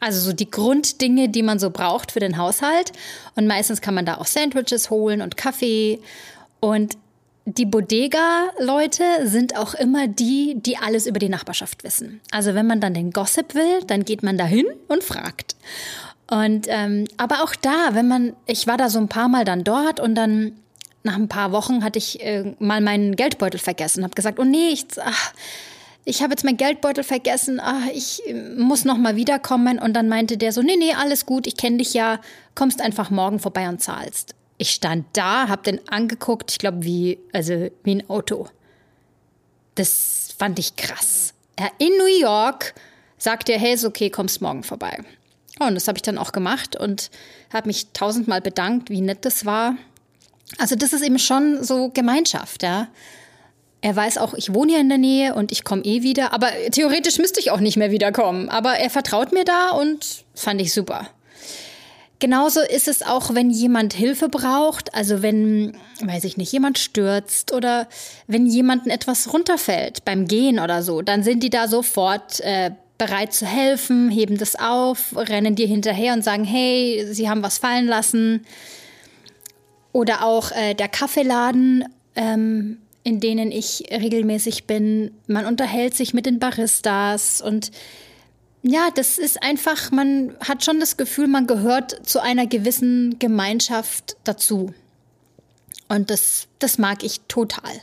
Also 0.00 0.20
so 0.20 0.32
die 0.32 0.50
Grunddinge, 0.50 1.28
die 1.28 1.42
man 1.42 1.58
so 1.58 1.70
braucht 1.70 2.12
für 2.12 2.20
den 2.20 2.36
Haushalt. 2.36 2.92
Und 3.36 3.46
meistens 3.46 3.80
kann 3.80 3.94
man 3.94 4.04
da 4.04 4.16
auch 4.16 4.26
Sandwiches 4.26 4.90
holen 4.90 5.22
und 5.22 5.36
Kaffee. 5.36 6.00
Und 6.60 6.96
die 7.44 7.66
Bodega-Leute 7.66 9.04
sind 9.24 9.56
auch 9.56 9.74
immer 9.74 10.06
die, 10.06 10.54
die 10.56 10.76
alles 10.76 11.06
über 11.06 11.18
die 11.18 11.28
Nachbarschaft 11.28 11.82
wissen. 11.82 12.20
Also 12.30 12.54
wenn 12.54 12.66
man 12.66 12.80
dann 12.80 12.94
den 12.94 13.10
Gossip 13.10 13.54
will, 13.54 13.80
dann 13.86 14.04
geht 14.04 14.22
man 14.22 14.38
dahin 14.38 14.66
und 14.88 15.02
fragt. 15.02 15.56
Und 16.28 16.66
ähm, 16.68 17.06
aber 17.16 17.42
auch 17.42 17.54
da, 17.54 17.90
wenn 17.92 18.08
man, 18.08 18.34
ich 18.46 18.66
war 18.66 18.76
da 18.76 18.88
so 18.88 18.98
ein 18.98 19.08
paar 19.08 19.28
Mal 19.28 19.44
dann 19.44 19.64
dort 19.64 20.00
und 20.00 20.14
dann 20.14 20.52
nach 21.02 21.16
ein 21.16 21.28
paar 21.28 21.52
Wochen 21.52 21.82
hatte 21.82 21.98
ich 21.98 22.24
äh, 22.24 22.54
mal 22.58 22.80
meinen 22.80 23.16
Geldbeutel 23.16 23.58
vergessen, 23.58 24.04
habe 24.04 24.14
gesagt, 24.14 24.38
oh 24.38 24.44
nee, 24.44 24.68
ich, 24.68 24.86
ach, 25.00 25.32
ich 26.04 26.22
habe 26.22 26.32
jetzt 26.32 26.44
meinen 26.44 26.56
Geldbeutel 26.56 27.04
vergessen, 27.04 27.60
ach, 27.62 27.86
ich 27.92 28.26
äh, 28.26 28.34
muss 28.56 28.84
noch 28.84 28.98
mal 28.98 29.16
wiederkommen. 29.16 29.78
Und 29.78 29.94
dann 29.94 30.08
meinte 30.08 30.36
der 30.36 30.52
so, 30.52 30.62
nee, 30.62 30.76
nee, 30.76 30.94
alles 30.94 31.26
gut, 31.26 31.46
ich 31.46 31.56
kenne 31.56 31.78
dich 31.78 31.94
ja, 31.94 32.20
kommst 32.54 32.80
einfach 32.80 33.10
morgen 33.10 33.38
vorbei 33.38 33.68
und 33.68 33.82
zahlst. 33.82 34.34
Ich 34.58 34.70
stand 34.70 35.06
da, 35.12 35.48
habe 35.48 35.62
den 35.62 35.88
angeguckt, 35.88 36.52
ich 36.52 36.58
glaube 36.58 36.84
wie, 36.84 37.18
also 37.32 37.68
wie 37.82 37.96
ein 37.96 38.08
Auto. 38.08 38.46
Das 39.74 40.34
fand 40.38 40.58
ich 40.58 40.76
krass. 40.76 41.34
In 41.78 41.96
New 41.98 42.20
York 42.20 42.74
sagt 43.18 43.48
er, 43.48 43.58
hey, 43.58 43.74
ist 43.74 43.84
okay, 43.84 44.10
kommst 44.10 44.40
morgen 44.40 44.62
vorbei. 44.62 44.98
Und 45.66 45.74
das 45.74 45.88
habe 45.88 45.98
ich 45.98 46.02
dann 46.02 46.18
auch 46.18 46.32
gemacht 46.32 46.76
und 46.76 47.10
habe 47.52 47.68
mich 47.68 47.88
tausendmal 47.92 48.40
bedankt, 48.40 48.90
wie 48.90 49.00
nett 49.00 49.24
das 49.24 49.44
war. 49.44 49.76
Also 50.58 50.76
das 50.76 50.92
ist 50.92 51.02
eben 51.02 51.18
schon 51.18 51.62
so 51.62 51.90
Gemeinschaft, 51.90 52.62
ja. 52.62 52.88
Er 53.80 53.96
weiß 53.96 54.18
auch, 54.18 54.34
ich 54.34 54.54
wohne 54.54 54.72
hier 54.72 54.80
in 54.80 54.88
der 54.88 54.98
Nähe 54.98 55.34
und 55.34 55.50
ich 55.50 55.64
komme 55.64 55.82
eh 55.82 56.02
wieder, 56.02 56.32
aber 56.32 56.48
theoretisch 56.70 57.18
müsste 57.18 57.40
ich 57.40 57.50
auch 57.50 57.58
nicht 57.58 57.76
mehr 57.76 57.90
wiederkommen. 57.90 58.48
Aber 58.48 58.74
er 58.74 58.90
vertraut 58.90 59.32
mir 59.32 59.44
da 59.44 59.70
und 59.70 60.24
fand 60.34 60.60
ich 60.60 60.72
super. 60.72 61.08
Genauso 62.20 62.60
ist 62.60 62.86
es 62.86 63.02
auch, 63.02 63.34
wenn 63.34 63.50
jemand 63.50 63.94
Hilfe 63.94 64.28
braucht, 64.28 64.94
also 64.94 65.22
wenn, 65.22 65.76
weiß 66.00 66.22
ich 66.22 66.36
nicht, 66.36 66.52
jemand 66.52 66.78
stürzt 66.78 67.52
oder 67.52 67.88
wenn 68.28 68.46
jemandem 68.46 68.92
etwas 68.92 69.32
runterfällt 69.32 70.04
beim 70.04 70.28
Gehen 70.28 70.60
oder 70.60 70.84
so, 70.84 71.02
dann 71.02 71.24
sind 71.24 71.42
die 71.42 71.50
da 71.50 71.66
sofort 71.66 72.38
äh, 72.38 72.70
bereit 73.02 73.32
zu 73.32 73.46
helfen, 73.46 74.10
heben 74.10 74.38
das 74.38 74.54
auf, 74.54 75.16
rennen 75.16 75.56
dir 75.56 75.66
hinterher 75.66 76.12
und 76.12 76.22
sagen, 76.22 76.44
hey, 76.44 77.04
sie 77.10 77.28
haben 77.28 77.42
was 77.42 77.58
fallen 77.58 77.88
lassen. 77.88 78.46
Oder 79.90 80.24
auch 80.24 80.52
äh, 80.52 80.74
der 80.74 80.86
Kaffeeladen, 80.86 81.84
ähm, 82.14 82.78
in 83.02 83.18
denen 83.18 83.50
ich 83.50 83.88
regelmäßig 83.90 84.68
bin. 84.68 85.10
Man 85.26 85.46
unterhält 85.46 85.94
sich 85.96 86.14
mit 86.14 86.26
den 86.26 86.38
Baristas 86.38 87.40
und 87.40 87.72
ja, 88.62 88.90
das 88.94 89.18
ist 89.18 89.42
einfach, 89.42 89.90
man 89.90 90.36
hat 90.38 90.64
schon 90.64 90.78
das 90.78 90.96
Gefühl, 90.96 91.26
man 91.26 91.48
gehört 91.48 92.06
zu 92.08 92.22
einer 92.22 92.46
gewissen 92.46 93.18
Gemeinschaft 93.18 94.16
dazu. 94.22 94.72
Und 95.88 96.10
das, 96.10 96.46
das 96.60 96.78
mag 96.78 97.02
ich 97.02 97.20
total. 97.26 97.80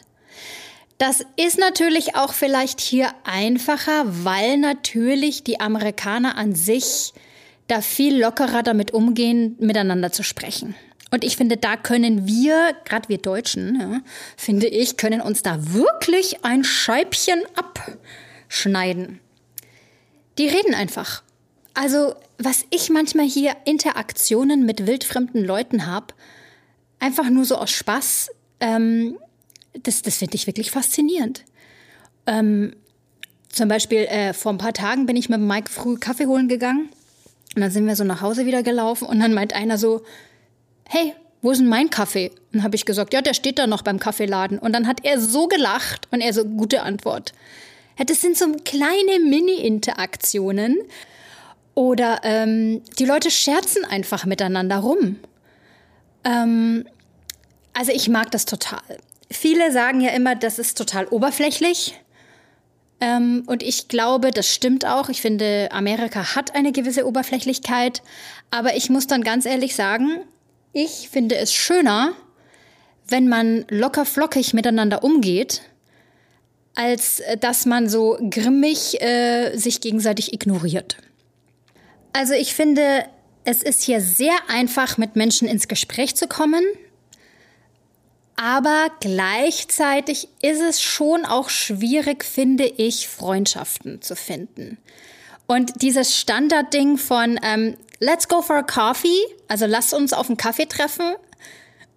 Das 1.00 1.26
ist 1.38 1.58
natürlich 1.58 2.16
auch 2.16 2.34
vielleicht 2.34 2.82
hier 2.82 3.12
einfacher, 3.24 4.04
weil 4.06 4.58
natürlich 4.58 5.46
die 5.46 5.62
Amerikaner 5.62 6.38
an 6.38 6.54
sich 6.54 7.14
da 7.68 7.80
viel 7.80 8.20
lockerer 8.20 8.64
damit 8.64 8.92
umgehen, 8.92 9.56
miteinander 9.60 10.12
zu 10.12 10.24
sprechen. 10.24 10.76
Und 11.10 11.24
ich 11.24 11.38
finde, 11.38 11.56
da 11.56 11.78
können 11.78 12.28
wir, 12.28 12.76
gerade 12.84 13.08
wir 13.08 13.18
Deutschen, 13.18 13.80
ja, 13.80 14.02
finde 14.36 14.68
ich, 14.68 14.98
können 14.98 15.22
uns 15.22 15.42
da 15.42 15.74
wirklich 15.74 16.44
ein 16.44 16.66
Scheibchen 16.66 17.42
abschneiden. 17.56 19.22
Die 20.38 20.48
reden 20.48 20.76
einfach. 20.76 21.24
Also, 21.74 22.14
was 22.38 22.66
ich 22.72 22.90
manchmal 22.90 23.26
hier 23.26 23.56
Interaktionen 23.64 24.66
mit 24.66 24.86
wildfremden 24.86 25.46
Leuten 25.46 25.88
habe, 25.88 26.14
einfach 27.00 27.30
nur 27.30 27.46
so 27.46 27.56
aus 27.56 27.72
Spaß, 27.72 28.32
ähm, 28.60 29.18
das, 29.74 30.02
das 30.02 30.18
finde 30.18 30.36
ich 30.36 30.48
wirklich 30.48 30.72
faszinierend. 30.72 31.44
Ähm, 32.26 32.76
zum 33.50 33.68
Beispiel 33.68 34.00
äh, 34.06 34.34
vor 34.34 34.52
ein 34.54 34.58
paar 34.58 34.74
Tagen 34.74 35.06
bin 35.06 35.16
ich 35.16 35.30
mit 35.30 35.42
Mike 35.42 35.72
früh 35.72 35.98
Kaffee 35.98 36.28
holen 36.28 36.48
gegangen 36.48 36.90
und 37.56 37.62
dann 37.62 37.72
sind 37.72 37.88
wir 37.88 37.96
so 37.96 38.04
nach 38.04 38.22
Hause 38.22 38.46
wieder 38.46 38.64
gelaufen 38.64 39.08
und 39.08 39.20
dann 39.20 39.34
meint 39.34 39.54
einer 39.54 39.78
so, 39.78 40.04
hey, 40.88 41.14
wo 41.42 41.52
ist 41.52 41.60
denn 41.60 41.68
mein 41.68 41.90
Kaffee? 41.90 42.30
Und 42.30 42.56
dann 42.56 42.64
habe 42.64 42.76
ich 42.76 42.86
gesagt, 42.86 43.14
ja, 43.14 43.22
der 43.22 43.34
steht 43.34 43.60
da 43.60 43.68
noch 43.68 43.82
beim 43.82 44.00
Kaffeeladen. 44.00 44.60
Und 44.60 44.74
dann 44.74 44.88
hat 44.88 45.06
er 45.06 45.20
so 45.20 45.48
gelacht 45.48 46.08
und 46.12 46.22
er 46.22 46.34
so, 46.34 46.44
gute 46.44 46.82
Antwort. 46.82 47.34
Ja, 47.98 48.06
das 48.06 48.22
sind 48.22 48.38
so 48.38 48.46
kleine 48.66 49.20
Mini-Interaktionen. 49.24 50.78
Oder 51.76 52.20
ähm, 52.24 52.82
die 52.98 53.06
Leute 53.06 53.32
scherzen 53.32 53.86
einfach 53.86 54.26
miteinander 54.26 54.78
rum. 54.78 55.18
Ähm, 56.26 56.86
also 57.74 57.94
ich 57.94 58.10
mag 58.10 58.32
das 58.32 58.44
total. 58.46 58.82
Viele 59.32 59.72
sagen 59.72 60.02
ja 60.02 60.12
immer, 60.12 60.36
das 60.36 60.60
ist 60.60 60.78
total 60.78 61.08
oberflächlich. 61.08 62.00
Ähm, 63.02 63.44
und 63.46 63.64
ich 63.64 63.88
glaube, 63.88 64.32
das 64.32 64.54
stimmt 64.54 64.86
auch. 64.86 65.10
Ich 65.10 65.22
finde, 65.22 65.70
Amerika 65.72 66.36
hat 66.36 66.56
eine 66.56 66.72
gewisse 66.72 67.06
Oberflächlichkeit. 67.06 68.02
Aber 68.52 68.76
ich 68.76 68.90
muss 68.90 69.08
dann 69.08 69.24
ganz 69.24 69.46
ehrlich 69.46 69.76
sagen, 69.76 70.22
ich 70.74 71.10
finde 71.10 71.36
es 71.38 71.54
schöner, 71.54 72.14
wenn 73.08 73.28
man 73.28 73.66
locker 73.70 74.06
flockig 74.06 74.54
miteinander 74.54 75.04
umgeht, 75.04 75.62
als 76.76 77.20
äh, 77.22 77.38
dass 77.38 77.66
man 77.66 77.90
so 77.90 78.18
grimmig 78.30 79.02
äh, 79.02 79.56
sich 79.56 79.82
gegenseitig 79.82 80.34
ignoriert. 80.34 80.98
Also 82.14 82.34
ich 82.34 82.54
finde, 82.54 83.06
es 83.46 83.64
ist 83.64 83.84
hier 83.84 84.02
sehr 84.02 84.34
einfach, 84.48 84.98
mit 84.98 85.16
Menschen 85.16 85.48
ins 85.48 85.68
Gespräch 85.68 86.16
zu 86.16 86.28
kommen. 86.28 86.64
Aber 88.42 88.88
gleichzeitig 89.02 90.30
ist 90.42 90.62
es 90.62 90.82
schon 90.82 91.26
auch 91.26 91.50
schwierig, 91.50 92.24
finde 92.24 92.64
ich, 92.64 93.10
Freundschaften 93.10 94.02
zu 94.02 94.16
finden. 94.16 94.78
Und 95.46 95.82
dieses 95.82 96.18
Standardding 96.18 96.98
von 96.98 97.38
ähm, 97.44 97.76
Let's 98.00 98.30
go 98.30 98.42
for 98.42 98.56
a 98.56 98.64
coffee, 98.64 99.20
also 99.50 99.66
lass 99.66 99.92
uns 99.92 100.14
auf 100.14 100.30
einen 100.30 100.38
Kaffee 100.38 100.68
treffen, 100.68 101.16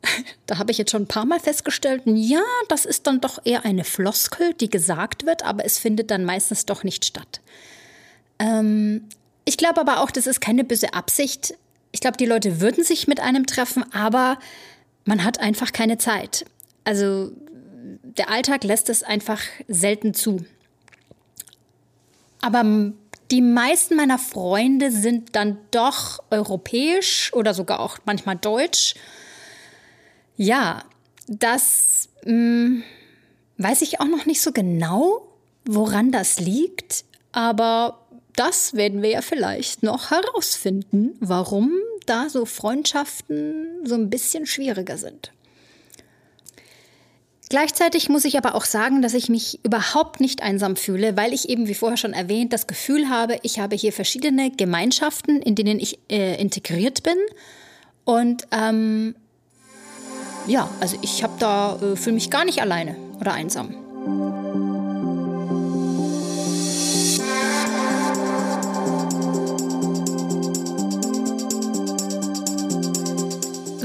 da 0.47 0.59
habe 0.59 0.73
ich 0.73 0.79
jetzt 0.79 0.91
schon 0.91 1.03
ein 1.03 1.07
paar 1.07 1.27
Mal 1.27 1.39
festgestellt, 1.39 2.03
ja, 2.07 2.43
das 2.69 2.87
ist 2.87 3.07
dann 3.07 3.21
doch 3.21 3.39
eher 3.45 3.65
eine 3.65 3.85
Floskel, 3.85 4.53
die 4.55 4.69
gesagt 4.69 5.25
wird, 5.25 5.45
aber 5.45 5.65
es 5.65 5.79
findet 5.79 6.11
dann 6.11 6.25
meistens 6.25 6.67
doch 6.67 6.83
nicht 6.83 7.05
statt. 7.05 7.41
Ähm, 8.41 9.09
ich 9.45 9.57
glaube 9.59 9.81
aber 9.81 10.01
auch, 10.01 10.11
das 10.11 10.27
ist 10.27 10.41
keine 10.41 10.65
böse 10.65 10.93
Absicht. 10.93 11.55
Ich 11.93 12.01
glaube, 12.01 12.17
die 12.17 12.27
Leute 12.27 12.61
würden 12.61 12.83
sich 12.83 13.07
mit 13.07 13.21
einem 13.21 13.47
treffen, 13.47 13.85
aber 13.93 14.39
man 15.05 15.25
hat 15.25 15.41
einfach 15.41 15.73
keine 15.73 15.99
Zeit. 15.99 16.45
Also 16.85 17.33
der 18.03 18.31
Alltag 18.31 18.65
lässt 18.65 18.89
es 18.89 19.03
einfach 19.03 19.41
selten 19.69 20.15
zu. 20.15 20.45
Aber 22.41 22.93
die 23.31 23.41
meisten 23.41 23.97
meiner 23.97 24.19
Freunde 24.19 24.91
sind 24.91 25.35
dann 25.35 25.59
doch 25.71 26.23
europäisch 26.31 27.33
oder 27.33 27.55
sogar 27.55 27.81
auch 27.81 27.99
manchmal 28.05 28.37
deutsch. 28.37 28.95
Ja, 30.37 30.85
das 31.29 32.09
mh, 32.25 32.83
weiß 33.59 33.83
ich 33.83 34.01
auch 34.01 34.07
noch 34.07 34.27
nicht 34.27 34.43
so 34.43 34.53
genau, 34.53 35.29
woran 35.65 36.11
das 36.11 36.41
liegt, 36.41 37.05
aber 37.31 38.01
das 38.37 38.75
werden 38.75 39.03
wir 39.03 39.11
ja 39.11 39.23
vielleicht 39.23 39.83
noch 39.83 40.11
herausfinden, 40.11 41.17
warum 41.21 41.73
da 42.07 42.29
so 42.29 42.45
Freundschaften 42.45 43.85
so 43.85 43.95
ein 43.95 44.11
bisschen 44.11 44.47
schwieriger 44.47 44.99
sind. 44.99 45.33
Gleichzeitig 47.53 48.09
muss 48.09 48.25
ich 48.25 48.39
aber 48.39 48.55
auch 48.55 48.65
sagen, 48.65 49.03
dass 49.03 49.13
ich 49.13 49.29
mich 49.29 49.61
überhaupt 49.63 50.21
nicht 50.21 50.43
einsam 50.43 50.75
fühle, 50.75 51.19
weil 51.19 51.35
ich 51.35 51.51
eben, 51.51 51.69
wie 51.69 51.75
vorher 51.75 51.99
schon 51.99 52.15
erwähnt, 52.15 52.53
das 52.55 52.67
Gefühl 52.67 53.11
habe, 53.11 53.39
ich 53.43 53.59
habe 53.59 53.77
hier 53.77 53.93
verschiedene 53.93 54.51
Gemeinschaften, 54.51 55.43
in 55.43 55.55
denen 55.55 55.79
ich 55.79 55.99
äh, 56.11 56.41
integriert 56.41 57.03
bin. 57.03 57.19
Und 58.05 58.49
ähm, 58.53 59.15
ja, 60.47 60.71
also 60.81 60.97
ich 61.03 61.23
habe 61.23 61.35
da, 61.39 61.79
äh, 61.83 61.95
fühle 61.97 62.15
mich 62.15 62.31
gar 62.31 62.47
nicht 62.47 62.63
alleine 62.63 62.97
oder 63.21 63.35
einsam. 63.35 64.72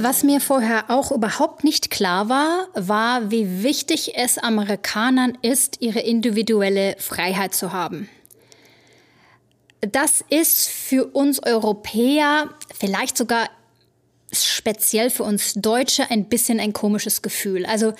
Was 0.10 0.24
mir 0.24 0.40
vorher 0.40 0.90
auch 0.90 1.12
überhaupt 1.12 1.66
nicht 1.66 1.92
klar 1.92 2.30
war, 2.30 2.70
war, 2.76 3.30
wie 3.30 3.62
wichtig 3.62 4.14
es 4.16 4.38
Amerikanern 4.38 5.38
ist, 5.42 5.82
ihre 5.82 6.00
individuelle 6.00 6.96
Freiheit 6.98 7.54
zu 7.54 7.74
haben. 7.74 8.08
das 9.82 10.24
ist 10.30 10.70
für 10.70 11.08
uns 11.08 11.44
Europäer, 11.44 12.52
vielleicht 12.80 13.18
sogar 13.18 13.50
speziell 14.32 15.10
für 15.10 15.24
uns 15.24 15.56
Deutsche, 15.56 16.10
ein 16.10 16.30
bisschen 16.30 16.62
ein 16.62 16.72
komisches 16.72 17.22
Gefühl. 17.22 17.66
Also 17.66 17.92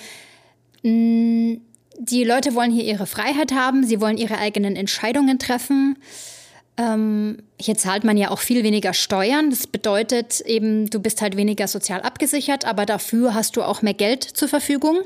mh, 0.84 1.58
die 1.98 2.24
Leute 2.24 2.54
wollen 2.54 2.72
hier 2.72 2.84
ihre 2.84 3.06
Freiheit 3.06 3.52
haben, 3.52 3.84
sie 3.84 4.00
wollen 4.00 4.16
ihre 4.16 4.38
eigenen 4.38 4.76
Entscheidungen 4.76 5.38
treffen. 5.38 5.98
Ähm, 6.78 7.38
hier 7.60 7.76
zahlt 7.76 8.04
man 8.04 8.16
ja 8.16 8.30
auch 8.30 8.38
viel 8.38 8.62
weniger 8.62 8.94
Steuern. 8.94 9.50
Das 9.50 9.66
bedeutet 9.66 10.40
eben, 10.42 10.88
du 10.88 11.00
bist 11.00 11.20
halt 11.20 11.36
weniger 11.36 11.66
sozial 11.66 12.02
abgesichert, 12.02 12.64
aber 12.64 12.86
dafür 12.86 13.34
hast 13.34 13.56
du 13.56 13.64
auch 13.64 13.82
mehr 13.82 13.94
Geld 13.94 14.22
zur 14.22 14.48
Verfügung. 14.48 15.00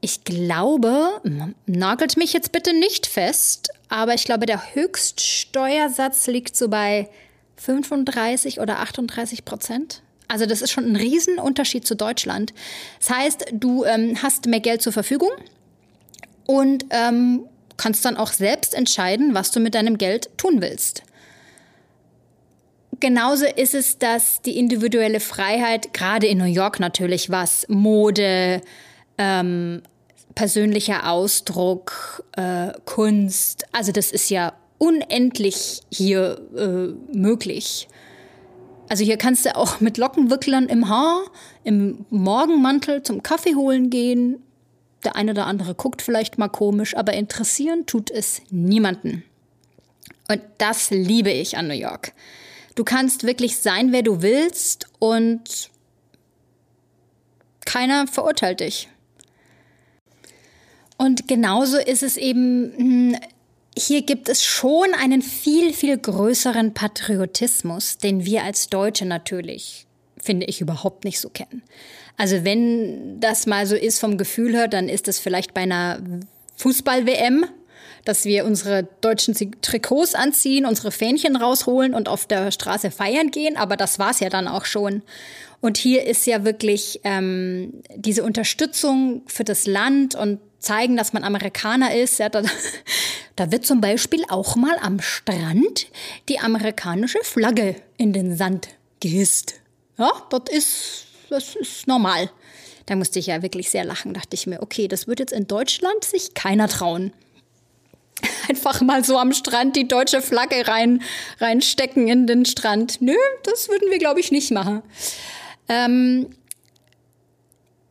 Ich 0.00 0.24
glaube, 0.24 1.20
nagelt 1.66 2.16
mich 2.16 2.32
jetzt 2.32 2.52
bitte 2.52 2.74
nicht 2.74 3.06
fest, 3.06 3.70
aber 3.88 4.14
ich 4.14 4.24
glaube, 4.24 4.46
der 4.46 4.74
Höchststeuersatz 4.74 6.26
liegt 6.26 6.56
so 6.56 6.68
bei 6.68 7.08
35 7.56 8.60
oder 8.60 8.80
38 8.80 9.44
Prozent. 9.44 10.02
Also 10.28 10.46
das 10.46 10.62
ist 10.62 10.72
schon 10.72 10.84
ein 10.84 10.96
Riesenunterschied 10.96 11.86
zu 11.86 11.94
Deutschland. 11.94 12.52
Das 12.98 13.10
heißt, 13.10 13.46
du 13.52 13.84
ähm, 13.84 14.20
hast 14.20 14.46
mehr 14.46 14.60
Geld 14.60 14.82
zur 14.82 14.92
Verfügung 14.92 15.30
und 16.44 16.84
ähm, 16.90 17.44
kannst 17.76 18.04
dann 18.04 18.16
auch 18.16 18.32
selbst 18.32 18.74
entscheiden, 18.74 19.34
was 19.34 19.50
du 19.50 19.60
mit 19.60 19.74
deinem 19.74 19.98
Geld 19.98 20.30
tun 20.36 20.60
willst. 20.60 21.02
Genauso 23.00 23.44
ist 23.44 23.74
es, 23.74 23.98
dass 23.98 24.40
die 24.40 24.58
individuelle 24.58 25.20
Freiheit, 25.20 25.92
gerade 25.92 26.26
in 26.26 26.38
New 26.38 26.44
York 26.44 26.80
natürlich, 26.80 27.30
was 27.30 27.66
Mode, 27.68 28.62
ähm, 29.18 29.82
persönlicher 30.34 31.10
Ausdruck, 31.10 32.24
äh, 32.36 32.72
Kunst, 32.84 33.64
also 33.72 33.92
das 33.92 34.12
ist 34.12 34.30
ja 34.30 34.52
unendlich 34.78 35.80
hier 35.90 36.40
äh, 36.56 37.16
möglich. 37.16 37.88
Also 38.88 39.04
hier 39.04 39.16
kannst 39.16 39.44
du 39.46 39.56
auch 39.56 39.80
mit 39.80 39.98
Lockenwicklern 39.98 40.68
im 40.68 40.88
Haar, 40.88 41.22
im 41.64 42.06
Morgenmantel 42.10 43.02
zum 43.02 43.22
Kaffee 43.22 43.54
holen 43.54 43.90
gehen. 43.90 44.42
Der 45.06 45.14
eine 45.14 45.30
oder 45.30 45.46
andere 45.46 45.76
guckt 45.76 46.02
vielleicht 46.02 46.36
mal 46.36 46.48
komisch, 46.48 46.96
aber 46.96 47.14
interessieren 47.14 47.86
tut 47.86 48.10
es 48.10 48.42
niemanden. 48.50 49.22
Und 50.28 50.42
das 50.58 50.90
liebe 50.90 51.30
ich 51.30 51.56
an 51.56 51.68
New 51.68 51.74
York. 51.74 52.12
Du 52.74 52.82
kannst 52.82 53.22
wirklich 53.22 53.58
sein, 53.58 53.92
wer 53.92 54.02
du 54.02 54.20
willst 54.20 54.88
und 54.98 55.70
keiner 57.64 58.08
verurteilt 58.08 58.58
dich. 58.58 58.88
Und 60.98 61.28
genauso 61.28 61.78
ist 61.78 62.02
es 62.02 62.16
eben 62.16 62.74
hm, 62.76 63.16
hier 63.78 64.02
gibt 64.02 64.28
es 64.28 64.42
schon 64.42 64.92
einen 64.98 65.22
viel, 65.22 65.72
viel 65.72 65.98
größeren 65.98 66.74
Patriotismus, 66.74 67.98
den 67.98 68.24
wir 68.24 68.42
als 68.42 68.70
Deutsche 68.70 69.04
natürlich, 69.04 69.86
finde 70.26 70.46
ich, 70.46 70.60
überhaupt 70.60 71.04
nicht 71.04 71.20
so 71.20 71.30
kennen. 71.30 71.62
Also 72.16 72.44
wenn 72.44 73.20
das 73.20 73.46
mal 73.46 73.66
so 73.66 73.74
ist 73.74 73.98
vom 74.00 74.18
Gefühl 74.18 74.54
her, 74.54 74.68
dann 74.68 74.88
ist 74.88 75.08
es 75.08 75.18
vielleicht 75.18 75.54
bei 75.54 75.62
einer 75.62 75.98
Fußball-WM, 76.56 77.46
dass 78.04 78.24
wir 78.24 78.44
unsere 78.44 78.88
deutschen 79.00 79.34
Trikots 79.62 80.14
anziehen, 80.14 80.64
unsere 80.64 80.92
Fähnchen 80.92 81.36
rausholen 81.36 81.92
und 81.94 82.08
auf 82.08 82.26
der 82.26 82.50
Straße 82.52 82.90
feiern 82.90 83.30
gehen, 83.30 83.56
aber 83.56 83.76
das 83.76 83.98
war's 83.98 84.20
ja 84.20 84.28
dann 84.28 84.48
auch 84.48 84.64
schon. 84.64 85.02
Und 85.60 85.76
hier 85.76 86.04
ist 86.04 86.26
ja 86.26 86.44
wirklich 86.44 87.00
ähm, 87.04 87.82
diese 87.94 88.22
Unterstützung 88.22 89.22
für 89.26 89.44
das 89.44 89.66
Land 89.66 90.14
und 90.14 90.38
zeigen, 90.58 90.96
dass 90.96 91.12
man 91.12 91.24
Amerikaner 91.24 91.94
ist. 91.94 92.18
Ja, 92.18 92.28
da, 92.28 92.42
da 93.36 93.50
wird 93.50 93.66
zum 93.66 93.80
Beispiel 93.80 94.24
auch 94.28 94.56
mal 94.56 94.76
am 94.80 95.00
Strand 95.00 95.88
die 96.28 96.38
amerikanische 96.38 97.18
Flagge 97.22 97.76
in 97.96 98.12
den 98.12 98.36
Sand 98.36 98.68
gehisst. 99.00 99.54
Ja, 99.98 100.10
das 100.30 100.42
ist, 100.50 101.06
das 101.30 101.56
ist 101.56 101.86
normal. 101.86 102.30
Da 102.86 102.94
musste 102.94 103.18
ich 103.18 103.26
ja 103.26 103.42
wirklich 103.42 103.70
sehr 103.70 103.84
lachen, 103.84 104.14
dachte 104.14 104.34
ich 104.34 104.46
mir, 104.46 104.62
okay, 104.62 104.88
das 104.88 105.08
wird 105.08 105.20
jetzt 105.20 105.32
in 105.32 105.46
Deutschland 105.46 106.04
sich 106.04 106.34
keiner 106.34 106.68
trauen. 106.68 107.12
Einfach 108.48 108.80
mal 108.80 109.04
so 109.04 109.18
am 109.18 109.32
Strand 109.32 109.76
die 109.76 109.88
deutsche 109.88 110.22
Flagge 110.22 110.68
rein, 110.68 111.02
reinstecken 111.40 112.08
in 112.08 112.26
den 112.26 112.44
Strand. 112.44 113.00
Nö, 113.00 113.16
das 113.42 113.68
würden 113.68 113.90
wir, 113.90 113.98
glaube 113.98 114.20
ich, 114.20 114.30
nicht 114.30 114.52
machen. 114.52 114.82
Ähm, 115.68 116.28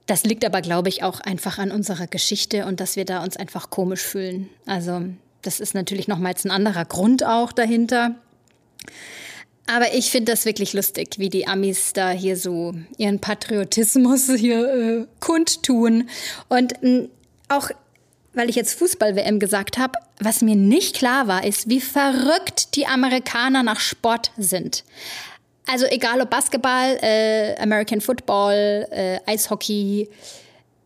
das 0.05 0.23
liegt 0.23 0.45
aber, 0.45 0.61
glaube 0.61 0.89
ich, 0.89 1.03
auch 1.03 1.19
einfach 1.19 1.57
an 1.57 1.71
unserer 1.71 2.07
Geschichte 2.07 2.65
und 2.65 2.79
dass 2.79 2.95
wir 2.95 3.05
da 3.05 3.23
uns 3.23 3.37
einfach 3.37 3.69
komisch 3.69 4.01
fühlen. 4.01 4.49
Also 4.65 5.01
das 5.41 5.59
ist 5.59 5.73
natürlich 5.73 6.07
nochmals 6.07 6.45
ein 6.45 6.51
anderer 6.51 6.85
Grund 6.85 7.25
auch 7.25 7.51
dahinter. 7.51 8.15
Aber 9.67 9.93
ich 9.93 10.11
finde 10.11 10.31
das 10.31 10.45
wirklich 10.45 10.73
lustig, 10.73 11.15
wie 11.17 11.29
die 11.29 11.47
Amis 11.47 11.93
da 11.93 12.11
hier 12.11 12.37
so 12.37 12.75
ihren 12.97 13.19
Patriotismus 13.19 14.29
hier 14.37 14.73
äh, 14.73 15.07
kundtun. 15.19 16.09
Und 16.49 16.83
äh, 16.83 17.09
auch, 17.49 17.69
weil 18.33 18.49
ich 18.49 18.55
jetzt 18.55 18.77
Fußball-WM 18.77 19.39
gesagt 19.39 19.77
habe, 19.77 19.93
was 20.19 20.41
mir 20.41 20.55
nicht 20.55 20.95
klar 20.95 21.27
war, 21.27 21.43
ist, 21.43 21.69
wie 21.69 21.81
verrückt 21.81 22.75
die 22.75 22.85
Amerikaner 22.85 23.63
nach 23.63 23.79
Sport 23.79 24.31
sind. 24.37 24.83
Also 25.67 25.85
egal 25.87 26.21
ob 26.21 26.29
Basketball, 26.29 26.97
äh, 27.01 27.55
American 27.57 28.01
Football, 28.01 28.87
äh, 28.91 29.19
Eishockey, 29.25 30.09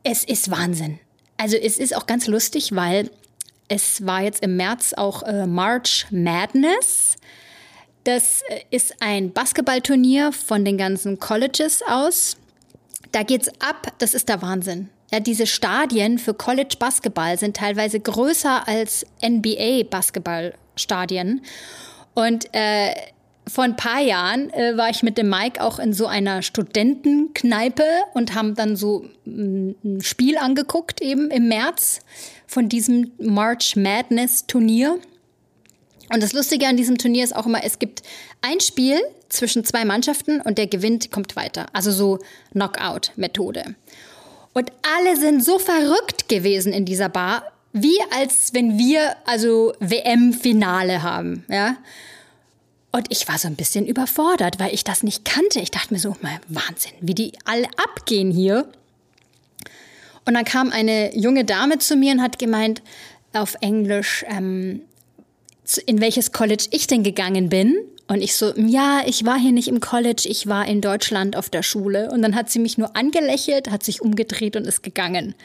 es 0.04 0.24
ist 0.24 0.50
Wahnsinn. 0.50 1.00
Also 1.38 1.58
es 1.58 1.78
ist 1.78 1.96
auch 1.96 2.06
ganz 2.06 2.28
lustig, 2.28 2.74
weil 2.74 3.10
es 3.68 4.06
war 4.06 4.22
jetzt 4.24 4.42
im 4.42 4.56
März 4.56 4.94
auch 4.94 5.24
äh, 5.24 5.46
March 5.46 6.08
Madness. 6.12 7.18
Das 8.10 8.42
äh, 8.50 8.62
ist 8.72 8.96
ein 9.02 9.34
Basketballturnier 9.34 10.32
von 10.32 10.66
den 10.66 10.80
ganzen 10.80 11.20
Colleges 11.20 11.84
aus. 11.88 12.38
Da 13.12 13.22
geht's 13.22 13.50
ab, 13.60 13.94
das 14.00 14.16
ist 14.16 14.30
der 14.30 14.42
Wahnsinn. 14.42 14.90
Ja, 15.12 15.20
diese 15.20 15.46
Stadien 15.46 16.18
für 16.18 16.34
College 16.34 16.76
Basketball 16.80 17.38
sind 17.38 17.56
teilweise 17.56 18.00
größer 18.00 18.68
als 18.68 19.06
NBA 19.24 19.84
Basketballstadien. 19.92 21.42
Und 22.16 22.52
äh, 22.54 22.96
vor 23.48 23.64
ein 23.64 23.76
paar 23.76 24.02
Jahren 24.02 24.52
äh, 24.54 24.76
war 24.76 24.90
ich 24.90 25.04
mit 25.04 25.20
dem 25.20 25.30
Mike 25.30 25.64
auch 25.64 25.78
in 25.78 25.94
so 25.94 26.08
einer 26.08 26.42
Studentenkneipe 26.42 27.84
und 28.16 28.34
haben 28.34 28.56
dann 28.56 28.76
so 28.76 29.06
mm, 29.26 29.72
ein 29.84 30.02
Spiel 30.02 30.40
angeguckt, 30.40 31.00
eben 31.00 31.30
im 31.30 31.48
März 31.48 32.00
von 32.48 32.70
diesem 32.70 33.12
March 33.20 33.76
Madness 33.76 34.48
Turnier. 34.48 34.98
Und 36.12 36.24
das 36.24 36.34
Lustige 36.34 36.68
an 36.68 36.78
diesem 36.78 36.98
Turnier 36.98 37.24
ist 37.24 37.36
auch 37.36 37.46
immer, 37.46 37.64
es 37.64 37.80
gibt 37.80 38.02
ein 38.42 38.60
Spiel 38.60 39.00
zwischen 39.30 39.64
zwei 39.64 39.86
Mannschaften 39.86 40.42
und 40.42 40.58
der 40.58 40.68
gewinnt, 40.68 41.12
kommt 41.12 41.36
weiter. 41.36 41.68
Also 41.74 41.92
so 41.92 42.20
Knockout-Methode. 42.52 43.76
Und 44.54 44.72
alle 44.82 45.18
sind 45.18 45.44
so 45.44 45.60
verrückt 45.60 46.28
gewesen 46.28 46.74
in 46.74 46.86
dieser 46.86 47.10
Bar, 47.10 47.44
wie 47.72 47.98
als 48.12 48.54
wenn 48.54 48.80
wir 48.80 49.16
also 49.26 49.74
WM-Finale 49.80 51.04
haben, 51.04 51.46
ja. 51.48 51.78
Und 52.92 53.06
ich 53.10 53.28
war 53.28 53.38
so 53.38 53.48
ein 53.48 53.56
bisschen 53.56 53.86
überfordert, 53.86 54.60
weil 54.60 54.74
ich 54.74 54.84
das 54.84 55.04
nicht 55.04 55.24
kannte. 55.24 55.60
Ich 55.60 55.70
dachte 55.70 55.94
mir 55.94 56.00
so, 56.00 56.16
mal 56.22 56.40
Wahnsinn, 56.48 56.94
wie 57.02 57.14
die 57.14 57.34
alle 57.46 57.68
abgehen 57.78 58.32
hier. 58.32 58.68
Und 60.26 60.34
dann 60.34 60.44
kam 60.44 60.72
eine 60.72 61.16
junge 61.16 61.46
Dame 61.46 61.78
zu 61.78 61.96
mir 61.96 62.14
und 62.14 62.22
hat 62.24 62.40
gemeint 62.40 62.82
auf 63.34 63.56
Englisch, 63.62 64.26
ähm, 64.28 64.82
in 65.78 66.02
welches 66.02 66.32
College 66.32 66.66
ich 66.72 66.88
denn 66.88 67.04
gegangen 67.04 67.50
bin. 67.50 67.78
Und 68.08 68.22
ich 68.22 68.36
so, 68.36 68.54
ja, 68.56 69.02
ich 69.06 69.26
war 69.26 69.38
hier 69.38 69.52
nicht 69.52 69.68
im 69.68 69.80
College, 69.80 70.24
ich 70.26 70.48
war 70.48 70.68
in 70.68 70.82
Deutschland 70.82 71.36
auf 71.36 71.50
der 71.50 71.62
Schule. 71.62 72.10
Und 72.12 72.24
dann 72.24 72.36
hat 72.36 72.50
sie 72.50 72.60
mich 72.60 72.78
nur 72.78 72.96
angelächelt, 72.96 73.70
hat 73.70 73.84
sich 73.84 74.02
umgedreht 74.02 74.56
und 74.56 74.66
ist 74.66 74.82
gegangen. 74.82 75.36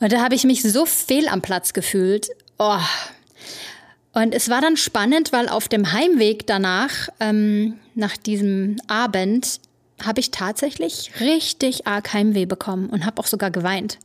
Und 0.00 0.12
da 0.12 0.22
habe 0.22 0.36
ich 0.36 0.44
mich 0.44 0.62
so 0.62 0.86
fehl 0.86 1.28
am 1.28 1.42
Platz 1.42 1.72
gefühlt. 1.72 2.28
Oh, 2.58 2.78
und 4.12 4.34
es 4.34 4.48
war 4.48 4.60
dann 4.60 4.76
spannend, 4.76 5.32
weil 5.32 5.48
auf 5.48 5.68
dem 5.68 5.92
Heimweg 5.92 6.46
danach, 6.46 7.08
ähm, 7.20 7.78
nach 7.94 8.16
diesem 8.16 8.76
Abend, 8.88 9.60
habe 10.04 10.20
ich 10.20 10.30
tatsächlich 10.30 11.12
richtig 11.20 11.86
arg 11.86 12.12
Heimweh 12.12 12.46
bekommen 12.46 12.88
und 12.90 13.04
habe 13.04 13.20
auch 13.20 13.26
sogar 13.26 13.50
geweint. 13.50 13.98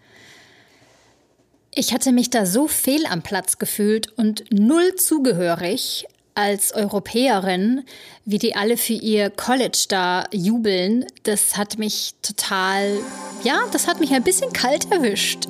Ich 1.75 1.91
hatte 1.91 2.12
mich 2.12 2.29
da 2.29 2.45
so 2.45 2.67
fehl 2.67 3.05
am 3.07 3.23
Platz 3.23 3.57
gefühlt 3.57 4.15
und 4.15 4.43
null 4.51 4.95
zugehörig 4.95 6.05
als 6.36 6.71
Europäerin, 6.73 7.83
wie 8.25 8.38
die 8.38 8.55
alle 8.55 8.77
für 8.77 8.93
ihr 8.93 9.31
College 9.31 9.86
da 9.89 10.25
jubeln. 10.31 11.05
Das 11.23 11.57
hat 11.57 11.79
mich 11.79 12.13
total, 12.21 12.99
ja, 13.43 13.63
das 13.71 13.88
hat 13.88 13.99
mich 13.99 14.12
ein 14.13 14.23
bisschen 14.23 14.53
kalt 14.53 14.91
erwischt. 14.91 15.47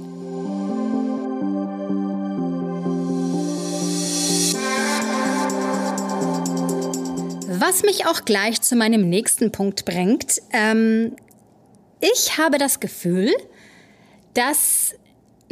Was 7.59 7.83
mich 7.83 8.05
auch 8.05 8.23
gleich 8.23 8.61
zu 8.61 8.77
meinem 8.77 9.09
nächsten 9.09 9.51
Punkt 9.51 9.83
bringt. 9.83 10.41
Ähm, 10.53 11.15
ich 11.99 12.37
habe 12.37 12.57
das 12.57 12.79
Gefühl, 12.79 13.33
dass 14.33 14.95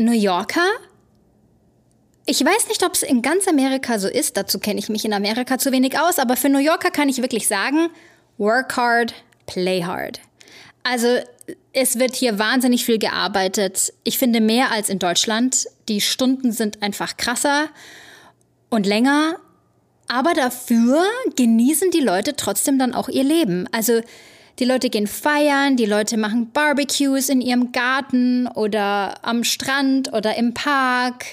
New 0.02 0.12
Yorker 0.12 0.68
Ich 2.26 2.44
weiß 2.44 2.68
nicht, 2.68 2.84
ob 2.86 2.94
es 2.94 3.04
in 3.04 3.22
ganz 3.22 3.48
Amerika 3.48 4.00
so 4.00 4.08
ist, 4.08 4.38
dazu 4.38 4.60
kenne 4.60 4.80
ich 4.80 4.90
mich 4.90 5.06
in 5.06 5.14
Amerika 5.14 5.58
zu 5.58 5.72
wenig 5.72 6.00
aus, 6.00 6.20
aber 6.20 6.36
für 6.36 6.50
New 6.50 6.60
Yorker 6.60 6.92
kann 6.92 7.10
ich 7.10 7.22
wirklich 7.22 7.48
sagen, 7.48 7.90
work 8.38 8.76
hard, 8.78 9.14
play 9.48 9.84
hard. 9.84 10.20
Also 10.84 11.20
es 11.74 12.00
wird 12.00 12.16
hier 12.16 12.40
wahnsinnig 12.40 12.86
viel 12.86 12.98
gearbeitet. 12.98 13.94
Ich 14.04 14.18
finde 14.18 14.42
mehr 14.42 14.72
als 14.72 14.90
in 14.90 15.00
Deutschland. 15.00 15.68
Die 15.88 16.02
Stunden 16.02 16.52
sind 16.52 16.82
einfach 16.82 17.18
krasser 17.18 17.70
und 18.70 18.86
länger. 18.86 19.38
Aber 20.08 20.34
dafür 20.34 21.04
genießen 21.36 21.92
die 21.92 22.02
Leute 22.02 22.36
trotzdem 22.36 22.80
dann 22.80 22.94
auch 22.94 23.08
ihr 23.08 23.24
Leben. 23.24 23.68
Also 23.72 24.02
die 24.62 24.66
Leute 24.66 24.92
gehen 24.92 25.08
feiern, 25.08 25.76
die 25.76 25.88
Leute 25.88 26.18
machen 26.18 26.52
Barbecues 26.52 27.30
in 27.30 27.42
ihrem 27.42 27.72
Garten 27.72 28.48
oder 28.48 29.26
am 29.26 29.44
Strand 29.44 30.14
oder 30.14 30.38
im 30.38 30.54
Park. 30.54 31.26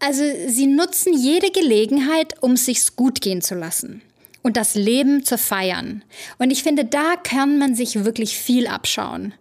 Also 0.00 0.24
sie 0.48 0.66
nutzen 0.66 1.14
jede 1.14 1.52
Gelegenheit, 1.52 2.34
um 2.42 2.56
sich's 2.56 2.96
gut 2.96 3.20
gehen 3.20 3.40
zu 3.40 3.54
lassen 3.54 4.02
und 4.42 4.56
das 4.56 4.74
Leben 4.74 5.24
zu 5.24 5.38
feiern. 5.38 6.02
Und 6.38 6.50
ich 6.50 6.64
finde, 6.64 6.84
da 6.84 7.14
kann 7.22 7.56
man 7.56 7.76
sich 7.76 8.04
wirklich 8.04 8.36
viel 8.36 8.66
abschauen. 8.66 9.32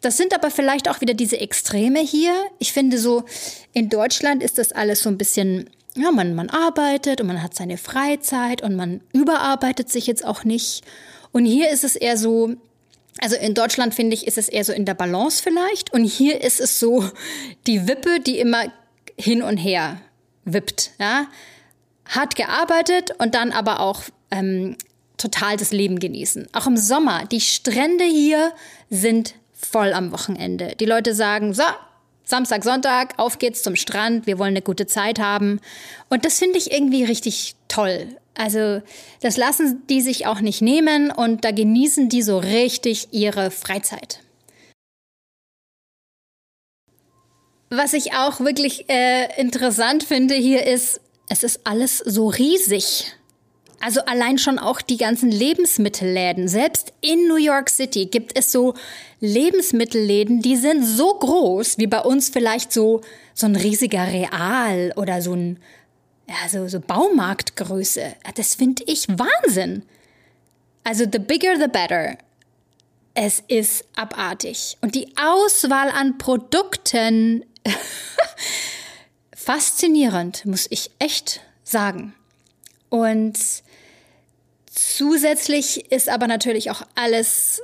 Das 0.00 0.16
sind 0.16 0.34
aber 0.34 0.50
vielleicht 0.50 0.88
auch 0.88 1.00
wieder 1.00 1.14
diese 1.14 1.38
Extreme 1.38 2.00
hier. 2.00 2.32
Ich 2.58 2.72
finde 2.72 2.98
so, 2.98 3.24
in 3.72 3.88
Deutschland 3.88 4.42
ist 4.42 4.58
das 4.58 4.72
alles 4.72 5.04
so 5.04 5.08
ein 5.08 5.18
bisschen, 5.18 5.70
ja, 5.96 6.10
man, 6.10 6.34
man 6.34 6.50
arbeitet 6.50 7.20
und 7.20 7.28
man 7.28 7.44
hat 7.44 7.54
seine 7.54 7.78
Freizeit 7.78 8.60
und 8.62 8.74
man 8.74 9.02
überarbeitet 9.12 9.88
sich 9.88 10.08
jetzt 10.08 10.24
auch 10.24 10.42
nicht. 10.42 10.82
Und 11.32 11.44
hier 11.44 11.70
ist 11.70 11.84
es 11.84 11.96
eher 11.96 12.16
so, 12.16 12.54
also 13.20 13.36
in 13.36 13.54
Deutschland 13.54 13.94
finde 13.94 14.14
ich, 14.14 14.26
ist 14.26 14.38
es 14.38 14.48
eher 14.48 14.64
so 14.64 14.72
in 14.72 14.84
der 14.84 14.94
Balance 14.94 15.42
vielleicht. 15.42 15.92
Und 15.92 16.04
hier 16.04 16.42
ist 16.42 16.60
es 16.60 16.78
so 16.78 17.08
die 17.66 17.88
Wippe, 17.88 18.20
die 18.20 18.38
immer 18.38 18.72
hin 19.18 19.42
und 19.42 19.56
her 19.56 20.00
wippt. 20.44 20.92
Ja? 20.98 21.26
Hart 22.06 22.36
gearbeitet 22.36 23.12
und 23.18 23.34
dann 23.34 23.52
aber 23.52 23.80
auch 23.80 24.02
ähm, 24.30 24.76
total 25.16 25.56
das 25.56 25.72
Leben 25.72 25.98
genießen. 25.98 26.48
Auch 26.52 26.66
im 26.66 26.76
Sommer. 26.76 27.26
Die 27.26 27.40
Strände 27.40 28.04
hier 28.04 28.52
sind 28.88 29.34
voll 29.52 29.92
am 29.92 30.12
Wochenende. 30.12 30.74
Die 30.78 30.86
Leute 30.86 31.14
sagen, 31.14 31.52
so, 31.52 31.64
Samstag, 32.28 32.62
Sonntag, 32.62 33.14
auf 33.16 33.38
geht's 33.38 33.62
zum 33.62 33.74
Strand, 33.74 34.26
wir 34.26 34.38
wollen 34.38 34.50
eine 34.50 34.60
gute 34.60 34.86
Zeit 34.86 35.18
haben. 35.18 35.60
Und 36.10 36.26
das 36.26 36.38
finde 36.38 36.58
ich 36.58 36.70
irgendwie 36.70 37.04
richtig 37.04 37.54
toll. 37.68 38.06
Also 38.34 38.82
das 39.22 39.38
lassen 39.38 39.82
die 39.88 40.02
sich 40.02 40.26
auch 40.26 40.40
nicht 40.42 40.60
nehmen 40.60 41.10
und 41.10 41.46
da 41.46 41.52
genießen 41.52 42.10
die 42.10 42.20
so 42.20 42.36
richtig 42.36 43.08
ihre 43.12 43.50
Freizeit. 43.50 44.20
Was 47.70 47.94
ich 47.94 48.12
auch 48.12 48.40
wirklich 48.40 48.90
äh, 48.90 49.40
interessant 49.40 50.04
finde 50.04 50.34
hier 50.34 50.66
ist, 50.66 51.00
es 51.30 51.42
ist 51.42 51.60
alles 51.64 51.96
so 51.96 52.28
riesig. 52.28 53.06
Also 53.80 54.00
allein 54.06 54.38
schon 54.38 54.58
auch 54.58 54.80
die 54.80 54.96
ganzen 54.96 55.30
Lebensmittelläden. 55.30 56.48
Selbst 56.48 56.92
in 57.00 57.28
New 57.28 57.36
York 57.36 57.70
City 57.70 58.06
gibt 58.06 58.36
es 58.36 58.50
so 58.50 58.74
Lebensmittelläden, 59.20 60.42
die 60.42 60.56
sind 60.56 60.84
so 60.84 61.14
groß 61.14 61.78
wie 61.78 61.86
bei 61.86 62.00
uns 62.00 62.28
vielleicht 62.28 62.72
so, 62.72 63.02
so 63.34 63.46
ein 63.46 63.54
riesiger 63.54 64.06
Real 64.08 64.92
oder 64.96 65.22
so 65.22 65.34
ein, 65.34 65.58
ja, 66.28 66.48
so, 66.48 66.66
so 66.66 66.80
Baumarktgröße. 66.80 68.16
Das 68.34 68.56
finde 68.56 68.82
ich 68.86 69.06
Wahnsinn. 69.08 69.82
Also 70.82 71.04
the 71.10 71.18
bigger 71.18 71.56
the 71.56 71.68
better. 71.68 72.18
Es 73.14 73.42
ist 73.48 73.84
abartig. 73.96 74.76
Und 74.80 74.94
die 74.94 75.12
Auswahl 75.16 75.90
an 75.90 76.18
Produkten 76.18 77.44
faszinierend, 79.34 80.46
muss 80.46 80.66
ich 80.70 80.90
echt 80.98 81.40
sagen. 81.64 82.14
Und 82.90 83.38
zusätzlich 84.96 85.90
ist 85.90 86.08
aber 86.08 86.26
natürlich 86.26 86.70
auch 86.70 86.82
alles, 86.94 87.62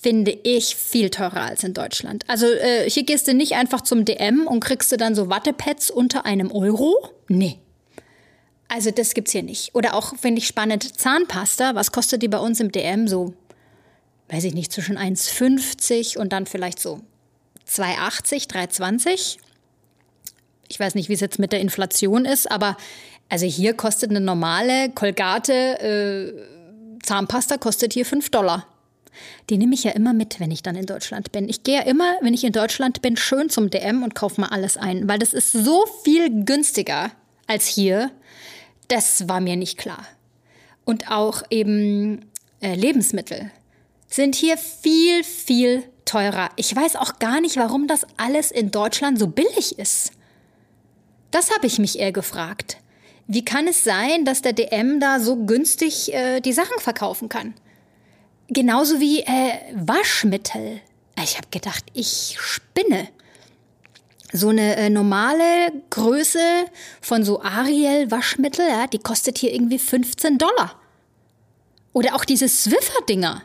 finde 0.00 0.30
ich, 0.30 0.76
viel 0.76 1.10
teurer 1.10 1.42
als 1.42 1.64
in 1.64 1.74
Deutschland. 1.74 2.24
Also 2.28 2.46
äh, 2.46 2.88
hier 2.88 3.04
gehst 3.04 3.28
du 3.28 3.34
nicht 3.34 3.54
einfach 3.54 3.80
zum 3.80 4.04
DM 4.04 4.46
und 4.46 4.60
kriegst 4.60 4.90
du 4.92 4.96
dann 4.96 5.14
so 5.14 5.28
Wattepads 5.28 5.90
unter 5.90 6.26
einem 6.26 6.50
Euro. 6.50 7.10
Nee. 7.28 7.58
Also 8.68 8.90
das 8.90 9.14
gibt's 9.14 9.32
hier 9.32 9.42
nicht. 9.42 9.74
Oder 9.74 9.94
auch, 9.94 10.16
finde 10.16 10.40
ich 10.40 10.46
spannend, 10.46 10.98
Zahnpasta. 10.98 11.74
Was 11.74 11.92
kostet 11.92 12.22
die 12.22 12.28
bei 12.28 12.38
uns 12.38 12.60
im 12.60 12.72
DM? 12.72 13.06
So, 13.06 13.34
weiß 14.28 14.44
ich 14.44 14.54
nicht, 14.54 14.72
zwischen 14.72 14.98
1,50 14.98 16.18
und 16.18 16.32
dann 16.32 16.46
vielleicht 16.46 16.80
so 16.80 17.00
2,80, 17.68 18.50
3,20. 18.50 19.38
Ich 20.68 20.80
weiß 20.80 20.96
nicht, 20.96 21.08
wie 21.08 21.14
es 21.14 21.20
jetzt 21.20 21.38
mit 21.38 21.52
der 21.52 21.60
Inflation 21.60 22.24
ist, 22.24 22.50
aber 22.50 22.76
also 23.28 23.46
hier 23.46 23.74
kostet 23.74 24.10
eine 24.10 24.20
normale 24.20 24.90
Colgate 24.90 25.52
äh, 25.80 26.56
Zahnpasta 27.02 27.56
kostet 27.56 27.92
hier 27.92 28.04
5 28.04 28.30
Dollar. 28.30 28.66
Die 29.48 29.56
nehme 29.56 29.74
ich 29.74 29.84
ja 29.84 29.92
immer 29.92 30.12
mit, 30.12 30.40
wenn 30.40 30.50
ich 30.50 30.62
dann 30.62 30.76
in 30.76 30.86
Deutschland 30.86 31.32
bin. 31.32 31.48
Ich 31.48 31.62
gehe 31.62 31.76
ja 31.76 31.82
immer, 31.82 32.16
wenn 32.20 32.34
ich 32.34 32.44
in 32.44 32.52
Deutschland 32.52 33.00
bin, 33.00 33.16
schön 33.16 33.48
zum 33.48 33.70
DM 33.70 34.02
und 34.02 34.14
kaufe 34.14 34.40
mal 34.40 34.48
alles 34.48 34.76
ein, 34.76 35.08
weil 35.08 35.18
das 35.18 35.32
ist 35.32 35.52
so 35.52 35.84
viel 36.04 36.44
günstiger 36.44 37.12
als 37.46 37.66
hier. 37.66 38.10
Das 38.88 39.28
war 39.28 39.40
mir 39.40 39.56
nicht 39.56 39.78
klar. 39.78 40.04
Und 40.84 41.10
auch 41.10 41.42
eben 41.50 42.26
äh, 42.60 42.74
Lebensmittel 42.74 43.50
sind 44.08 44.34
hier 44.34 44.58
viel, 44.58 45.24
viel 45.24 45.84
teurer. 46.04 46.50
Ich 46.56 46.74
weiß 46.74 46.96
auch 46.96 47.18
gar 47.18 47.40
nicht, 47.40 47.56
warum 47.56 47.88
das 47.88 48.06
alles 48.16 48.50
in 48.50 48.70
Deutschland 48.70 49.18
so 49.18 49.26
billig 49.26 49.78
ist. 49.78 50.12
Das 51.30 51.50
habe 51.50 51.66
ich 51.66 51.78
mich 51.78 51.98
eher 51.98 52.12
gefragt. 52.12 52.78
Wie 53.28 53.44
kann 53.44 53.66
es 53.66 53.82
sein, 53.82 54.24
dass 54.24 54.42
der 54.42 54.52
DM 54.52 55.00
da 55.00 55.18
so 55.18 55.36
günstig 55.36 56.12
äh, 56.14 56.40
die 56.40 56.52
Sachen 56.52 56.78
verkaufen 56.78 57.28
kann? 57.28 57.54
Genauso 58.48 59.00
wie 59.00 59.20
äh, 59.20 59.58
Waschmittel. 59.74 60.80
Ich 61.22 61.36
habe 61.36 61.48
gedacht, 61.50 61.84
ich 61.92 62.36
spinne. 62.38 63.08
So 64.32 64.50
eine 64.50 64.76
äh, 64.76 64.90
normale 64.90 65.72
Größe 65.90 66.38
von 67.00 67.24
so 67.24 67.42
Ariel 67.42 68.10
Waschmittel, 68.10 68.66
ja, 68.68 68.86
die 68.86 68.98
kostet 68.98 69.38
hier 69.38 69.52
irgendwie 69.52 69.78
15 69.78 70.38
Dollar. 70.38 70.80
Oder 71.92 72.14
auch 72.14 72.24
diese 72.24 72.48
Swiffer-Dinger. 72.48 73.42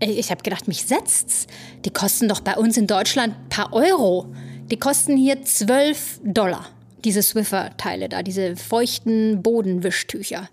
Ich 0.00 0.30
habe 0.30 0.42
gedacht, 0.42 0.68
mich 0.68 0.84
setzt's. 0.84 1.46
Die 1.84 1.90
kosten 1.90 2.28
doch 2.28 2.40
bei 2.40 2.56
uns 2.56 2.76
in 2.76 2.86
Deutschland 2.86 3.48
paar 3.48 3.72
Euro. 3.72 4.34
Die 4.70 4.78
kosten 4.78 5.16
hier 5.16 5.42
12 5.42 6.20
Dollar. 6.24 6.66
Diese 7.06 7.22
Swiffer-Teile 7.22 8.08
da, 8.08 8.24
diese 8.24 8.56
feuchten 8.56 9.40
Bodenwischtücher. 9.40 10.48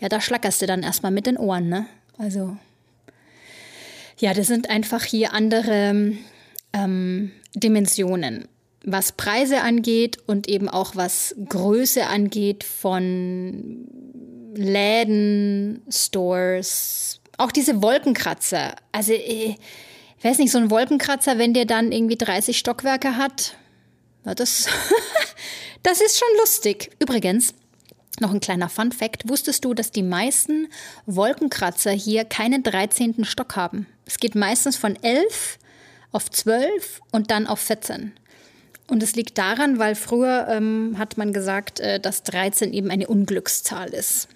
Ja, 0.00 0.08
da 0.08 0.20
schlackerst 0.20 0.60
du 0.60 0.66
dann 0.66 0.82
erstmal 0.82 1.12
mit 1.12 1.26
den 1.26 1.36
Ohren, 1.36 1.68
ne? 1.68 1.86
Also. 2.18 2.56
Ja, 4.18 4.34
das 4.34 4.48
sind 4.48 4.70
einfach 4.70 5.04
hier 5.04 5.32
andere 5.32 6.16
ähm, 6.72 7.30
Dimensionen, 7.54 8.48
was 8.84 9.12
Preise 9.12 9.60
angeht 9.60 10.18
und 10.26 10.48
eben 10.48 10.68
auch 10.68 10.96
was 10.96 11.36
Größe 11.48 12.08
angeht 12.08 12.64
von 12.64 13.86
Läden, 14.56 15.80
Stores, 15.88 17.20
auch 17.38 17.52
diese 17.52 17.82
Wolkenkratzer. 17.82 18.74
Also, 18.90 19.12
äh, 19.12 19.54
ich 20.18 20.24
weiß 20.24 20.38
nicht, 20.38 20.50
so 20.50 20.58
ein 20.58 20.72
Wolkenkratzer, 20.72 21.38
wenn 21.38 21.54
der 21.54 21.66
dann 21.66 21.92
irgendwie 21.92 22.16
30 22.16 22.58
Stockwerke 22.58 23.16
hat, 23.16 23.54
na, 24.24 24.34
das, 24.34 24.66
das 25.82 26.00
ist 26.00 26.18
schon 26.18 26.28
lustig. 26.40 26.90
Übrigens, 26.98 27.54
noch 28.20 28.32
ein 28.32 28.40
kleiner 28.40 28.68
Fun 28.68 28.92
Fact. 28.92 29.28
Wusstest 29.28 29.64
du, 29.64 29.74
dass 29.74 29.90
die 29.90 30.02
meisten 30.02 30.68
Wolkenkratzer 31.06 31.90
hier 31.90 32.24
keinen 32.24 32.62
13. 32.62 33.24
Stock 33.24 33.56
haben? 33.56 33.86
Es 34.06 34.18
geht 34.18 34.34
meistens 34.34 34.76
von 34.76 34.96
11 35.02 35.58
auf 36.12 36.30
12 36.30 37.00
und 37.10 37.30
dann 37.30 37.46
auf 37.46 37.60
14. 37.60 38.12
Und 38.86 39.02
es 39.02 39.14
liegt 39.14 39.38
daran, 39.38 39.78
weil 39.78 39.94
früher 39.94 40.46
ähm, 40.48 40.96
hat 40.98 41.16
man 41.16 41.32
gesagt, 41.32 41.80
äh, 41.80 41.98
dass 41.98 42.22
13 42.22 42.72
eben 42.72 42.90
eine 42.90 43.08
Unglückszahl 43.08 43.88
ist. 43.88 44.28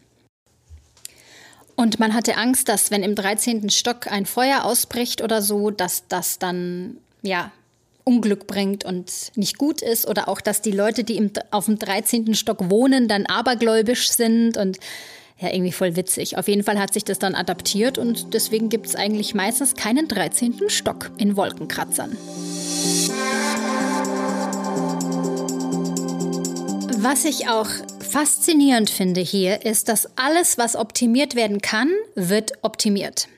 Und 1.76 2.00
man 2.00 2.14
hatte 2.14 2.36
Angst, 2.36 2.68
dass 2.68 2.90
wenn 2.90 3.04
im 3.04 3.14
13. 3.14 3.70
Stock 3.70 4.10
ein 4.10 4.26
Feuer 4.26 4.64
ausbricht 4.64 5.22
oder 5.22 5.42
so, 5.42 5.70
dass 5.70 6.08
das 6.08 6.40
dann 6.40 6.96
ja 7.22 7.52
Unglück 8.08 8.46
bringt 8.46 8.86
und 8.86 9.12
nicht 9.34 9.58
gut 9.58 9.82
ist 9.82 10.08
oder 10.08 10.28
auch, 10.28 10.40
dass 10.40 10.62
die 10.62 10.70
Leute, 10.70 11.04
die 11.04 11.18
im, 11.18 11.30
auf 11.50 11.66
dem 11.66 11.78
13. 11.78 12.34
Stock 12.34 12.70
wohnen, 12.70 13.06
dann 13.06 13.26
abergläubisch 13.26 14.10
sind 14.10 14.56
und 14.56 14.78
ja, 15.38 15.52
irgendwie 15.52 15.72
voll 15.72 15.94
witzig. 15.94 16.38
Auf 16.38 16.48
jeden 16.48 16.64
Fall 16.64 16.78
hat 16.78 16.94
sich 16.94 17.04
das 17.04 17.18
dann 17.18 17.34
adaptiert 17.34 17.98
und 17.98 18.32
deswegen 18.32 18.70
gibt 18.70 18.86
es 18.86 18.96
eigentlich 18.96 19.34
meistens 19.34 19.74
keinen 19.74 20.08
13. 20.08 20.68
Stock 20.68 21.10
in 21.18 21.36
Wolkenkratzern. 21.36 22.16
Was 27.00 27.26
ich 27.26 27.50
auch 27.50 27.68
faszinierend 28.00 28.88
finde 28.88 29.20
hier, 29.20 29.66
ist, 29.66 29.90
dass 29.90 30.08
alles, 30.16 30.56
was 30.56 30.76
optimiert 30.76 31.34
werden 31.34 31.60
kann, 31.60 31.90
wird 32.14 32.52
optimiert. 32.62 33.28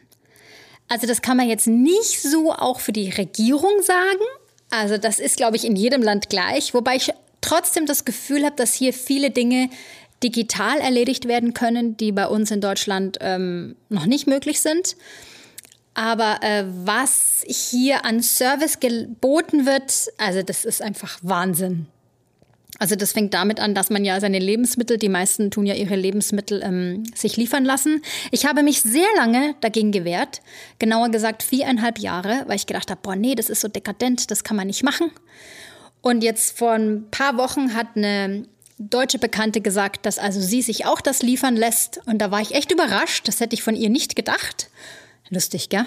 Also 0.88 1.08
das 1.08 1.22
kann 1.22 1.36
man 1.36 1.48
jetzt 1.48 1.66
nicht 1.66 2.22
so 2.22 2.52
auch 2.52 2.78
für 2.78 2.92
die 2.92 3.10
Regierung 3.10 3.82
sagen. 3.82 4.24
Also 4.70 4.96
das 4.96 5.18
ist, 5.18 5.36
glaube 5.36 5.56
ich, 5.56 5.64
in 5.64 5.76
jedem 5.76 6.02
Land 6.02 6.30
gleich. 6.30 6.74
Wobei 6.74 6.96
ich 6.96 7.12
trotzdem 7.40 7.86
das 7.86 8.04
Gefühl 8.04 8.44
habe, 8.44 8.56
dass 8.56 8.74
hier 8.74 8.92
viele 8.92 9.30
Dinge 9.30 9.68
digital 10.22 10.78
erledigt 10.78 11.26
werden 11.26 11.54
können, 11.54 11.96
die 11.96 12.12
bei 12.12 12.26
uns 12.26 12.50
in 12.50 12.60
Deutschland 12.60 13.18
ähm, 13.20 13.76
noch 13.88 14.06
nicht 14.06 14.26
möglich 14.26 14.60
sind. 14.60 14.96
Aber 15.94 16.38
äh, 16.42 16.64
was 16.66 17.42
hier 17.46 18.04
an 18.04 18.22
Service 18.22 18.80
geboten 18.80 19.66
wird, 19.66 19.92
also 20.18 20.42
das 20.42 20.64
ist 20.64 20.82
einfach 20.82 21.18
Wahnsinn. 21.22 21.86
Also 22.80 22.96
das 22.96 23.12
fängt 23.12 23.34
damit 23.34 23.60
an, 23.60 23.74
dass 23.74 23.90
man 23.90 24.06
ja 24.06 24.18
seine 24.20 24.38
Lebensmittel, 24.38 24.96
die 24.96 25.10
meisten 25.10 25.50
tun 25.50 25.66
ja 25.66 25.74
ihre 25.74 25.96
Lebensmittel 25.96 26.62
ähm, 26.64 27.04
sich 27.14 27.36
liefern 27.36 27.66
lassen. 27.66 28.00
Ich 28.30 28.46
habe 28.46 28.62
mich 28.62 28.80
sehr 28.80 29.06
lange 29.16 29.54
dagegen 29.60 29.92
gewehrt, 29.92 30.40
genauer 30.78 31.10
gesagt 31.10 31.42
viereinhalb 31.42 31.98
Jahre, 31.98 32.44
weil 32.46 32.56
ich 32.56 32.66
gedacht 32.66 32.90
habe, 32.90 33.00
boah, 33.02 33.14
nee, 33.14 33.34
das 33.34 33.50
ist 33.50 33.60
so 33.60 33.68
dekadent, 33.68 34.30
das 34.30 34.44
kann 34.44 34.56
man 34.56 34.66
nicht 34.66 34.82
machen. 34.82 35.10
Und 36.00 36.24
jetzt 36.24 36.56
vor 36.56 36.72
ein 36.72 37.04
paar 37.10 37.36
Wochen 37.36 37.74
hat 37.74 37.88
eine 37.96 38.46
deutsche 38.78 39.18
Bekannte 39.18 39.60
gesagt, 39.60 40.06
dass 40.06 40.18
also 40.18 40.40
sie 40.40 40.62
sich 40.62 40.86
auch 40.86 41.02
das 41.02 41.20
liefern 41.20 41.56
lässt. 41.56 42.00
Und 42.06 42.16
da 42.16 42.30
war 42.30 42.40
ich 42.40 42.54
echt 42.54 42.72
überrascht, 42.72 43.28
das 43.28 43.40
hätte 43.40 43.52
ich 43.52 43.62
von 43.62 43.76
ihr 43.76 43.90
nicht 43.90 44.16
gedacht. 44.16 44.70
Lustig, 45.28 45.68
gell? 45.68 45.84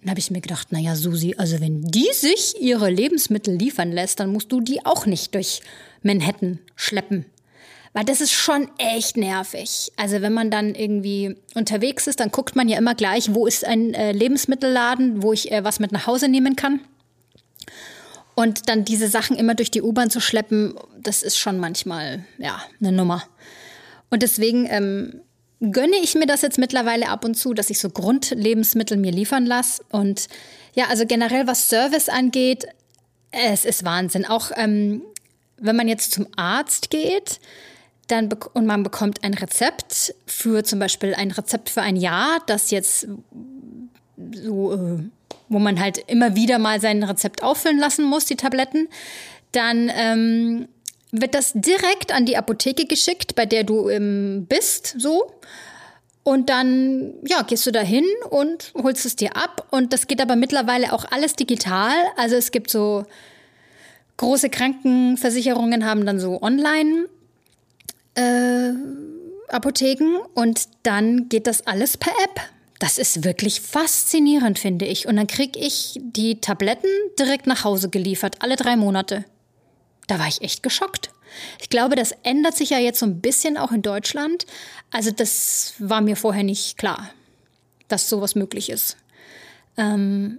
Dann 0.00 0.10
habe 0.10 0.20
ich 0.20 0.30
mir 0.30 0.40
gedacht, 0.40 0.70
naja, 0.70 0.94
Susi, 0.94 1.34
also 1.38 1.60
wenn 1.60 1.82
die 1.82 2.06
sich 2.12 2.54
ihre 2.60 2.88
Lebensmittel 2.88 3.56
liefern 3.56 3.90
lässt, 3.90 4.20
dann 4.20 4.30
musst 4.30 4.52
du 4.52 4.60
die 4.60 4.86
auch 4.86 5.06
nicht 5.06 5.34
durch 5.34 5.60
Manhattan 6.04 6.58
schleppen. 6.76 7.26
Weil 7.92 8.04
das 8.04 8.20
ist 8.20 8.32
schon 8.32 8.68
echt 8.78 9.16
nervig. 9.16 9.92
Also 9.96 10.20
wenn 10.20 10.32
man 10.32 10.50
dann 10.50 10.74
irgendwie 10.74 11.36
unterwegs 11.54 12.08
ist, 12.08 12.18
dann 12.18 12.32
guckt 12.32 12.56
man 12.56 12.68
ja 12.68 12.76
immer 12.76 12.96
gleich, 12.96 13.34
wo 13.34 13.46
ist 13.46 13.64
ein 13.64 13.94
äh, 13.94 14.10
Lebensmittelladen, 14.10 15.22
wo 15.22 15.32
ich 15.32 15.52
äh, 15.52 15.62
was 15.62 15.78
mit 15.78 15.92
nach 15.92 16.08
Hause 16.08 16.28
nehmen 16.28 16.56
kann. 16.56 16.80
Und 18.34 18.68
dann 18.68 18.84
diese 18.84 19.06
Sachen 19.06 19.36
immer 19.36 19.54
durch 19.54 19.70
die 19.70 19.80
U-Bahn 19.80 20.10
zu 20.10 20.20
schleppen, 20.20 20.74
das 21.00 21.22
ist 21.22 21.38
schon 21.38 21.58
manchmal, 21.58 22.24
ja, 22.38 22.60
eine 22.80 22.90
Nummer. 22.90 23.22
Und 24.10 24.22
deswegen 24.22 24.66
ähm, 24.68 25.20
gönne 25.60 25.96
ich 26.02 26.16
mir 26.16 26.26
das 26.26 26.42
jetzt 26.42 26.58
mittlerweile 26.58 27.08
ab 27.08 27.24
und 27.24 27.34
zu, 27.34 27.54
dass 27.54 27.70
ich 27.70 27.78
so 27.78 27.90
Grundlebensmittel 27.90 28.96
mir 28.96 29.12
liefern 29.12 29.46
lasse. 29.46 29.84
Und 29.90 30.26
ja, 30.74 30.86
also 30.88 31.06
generell 31.06 31.46
was 31.46 31.68
Service 31.68 32.08
angeht, 32.08 32.66
es 33.30 33.64
ist 33.64 33.84
Wahnsinn. 33.84 34.26
Auch 34.26 34.50
ähm, 34.56 35.02
wenn 35.64 35.76
man 35.76 35.88
jetzt 35.88 36.12
zum 36.12 36.26
Arzt 36.36 36.90
geht, 36.90 37.40
dann 38.08 38.28
und 38.52 38.66
man 38.66 38.82
bekommt 38.82 39.24
ein 39.24 39.34
Rezept 39.34 40.14
für 40.26 40.62
zum 40.62 40.78
Beispiel 40.78 41.14
ein 41.14 41.30
Rezept 41.30 41.70
für 41.70 41.80
ein 41.80 41.96
Jahr, 41.96 42.38
das 42.46 42.70
jetzt 42.70 43.08
so, 44.32 44.72
äh, 44.74 44.98
wo 45.48 45.58
man 45.58 45.80
halt 45.80 45.98
immer 46.06 46.34
wieder 46.36 46.58
mal 46.58 46.80
sein 46.80 47.02
Rezept 47.02 47.42
auffüllen 47.42 47.78
lassen 47.78 48.04
muss, 48.04 48.26
die 48.26 48.36
Tabletten, 48.36 48.88
dann 49.52 49.90
ähm, 49.94 50.68
wird 51.12 51.34
das 51.34 51.52
direkt 51.54 52.12
an 52.12 52.26
die 52.26 52.36
Apotheke 52.36 52.86
geschickt, 52.86 53.34
bei 53.34 53.46
der 53.46 53.64
du 53.64 53.88
ähm, 53.88 54.46
bist, 54.48 54.94
so. 54.98 55.32
Und 56.24 56.48
dann, 56.48 57.14
ja, 57.26 57.42
gehst 57.42 57.66
du 57.66 57.70
da 57.70 57.80
hin 57.80 58.06
und 58.30 58.72
holst 58.82 59.04
es 59.04 59.14
dir 59.14 59.36
ab. 59.36 59.66
Und 59.70 59.92
das 59.92 60.06
geht 60.06 60.22
aber 60.22 60.36
mittlerweile 60.36 60.94
auch 60.94 61.04
alles 61.10 61.34
digital. 61.34 61.92
Also 62.16 62.34
es 62.36 62.50
gibt 62.50 62.70
so 62.70 63.04
große 64.16 64.50
Krankenversicherungen 64.50 65.84
haben 65.84 66.06
dann 66.06 66.20
so 66.20 66.40
online 66.42 67.08
äh, 68.14 68.72
Apotheken 69.48 70.18
und 70.34 70.68
dann 70.82 71.28
geht 71.28 71.46
das 71.46 71.66
alles 71.66 71.96
per 71.96 72.12
App. 72.24 72.40
Das 72.78 72.98
ist 72.98 73.24
wirklich 73.24 73.60
faszinierend, 73.60 74.58
finde 74.58 74.84
ich. 74.84 75.06
Und 75.06 75.16
dann 75.16 75.26
kriege 75.26 75.58
ich 75.58 75.98
die 76.02 76.40
Tabletten 76.40 76.88
direkt 77.18 77.46
nach 77.46 77.64
Hause 77.64 77.88
geliefert, 77.88 78.36
alle 78.40 78.56
drei 78.56 78.76
Monate. 78.76 79.24
Da 80.06 80.18
war 80.18 80.28
ich 80.28 80.42
echt 80.42 80.62
geschockt. 80.62 81.10
Ich 81.60 81.68
glaube, 81.68 81.96
das 81.96 82.12
ändert 82.22 82.56
sich 82.56 82.70
ja 82.70 82.78
jetzt 82.78 83.00
so 83.00 83.06
ein 83.06 83.20
bisschen 83.20 83.56
auch 83.56 83.72
in 83.72 83.82
Deutschland. 83.82 84.46
Also 84.90 85.10
das 85.10 85.74
war 85.78 86.00
mir 86.00 86.16
vorher 86.16 86.44
nicht 86.44 86.76
klar, 86.76 87.10
dass 87.88 88.08
sowas 88.08 88.34
möglich 88.34 88.70
ist. 88.70 88.96
Ähm, 89.76 90.38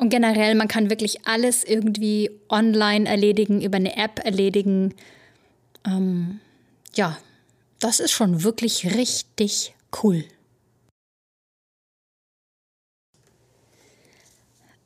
und 0.00 0.08
generell, 0.08 0.54
man 0.54 0.66
kann 0.66 0.88
wirklich 0.88 1.26
alles 1.26 1.62
irgendwie 1.62 2.30
online 2.48 3.06
erledigen, 3.06 3.60
über 3.60 3.76
eine 3.76 3.98
App 3.98 4.18
erledigen. 4.24 4.94
Ähm, 5.86 6.40
ja, 6.94 7.18
das 7.80 8.00
ist 8.00 8.10
schon 8.10 8.42
wirklich 8.42 8.96
richtig 8.96 9.74
cool. 10.02 10.24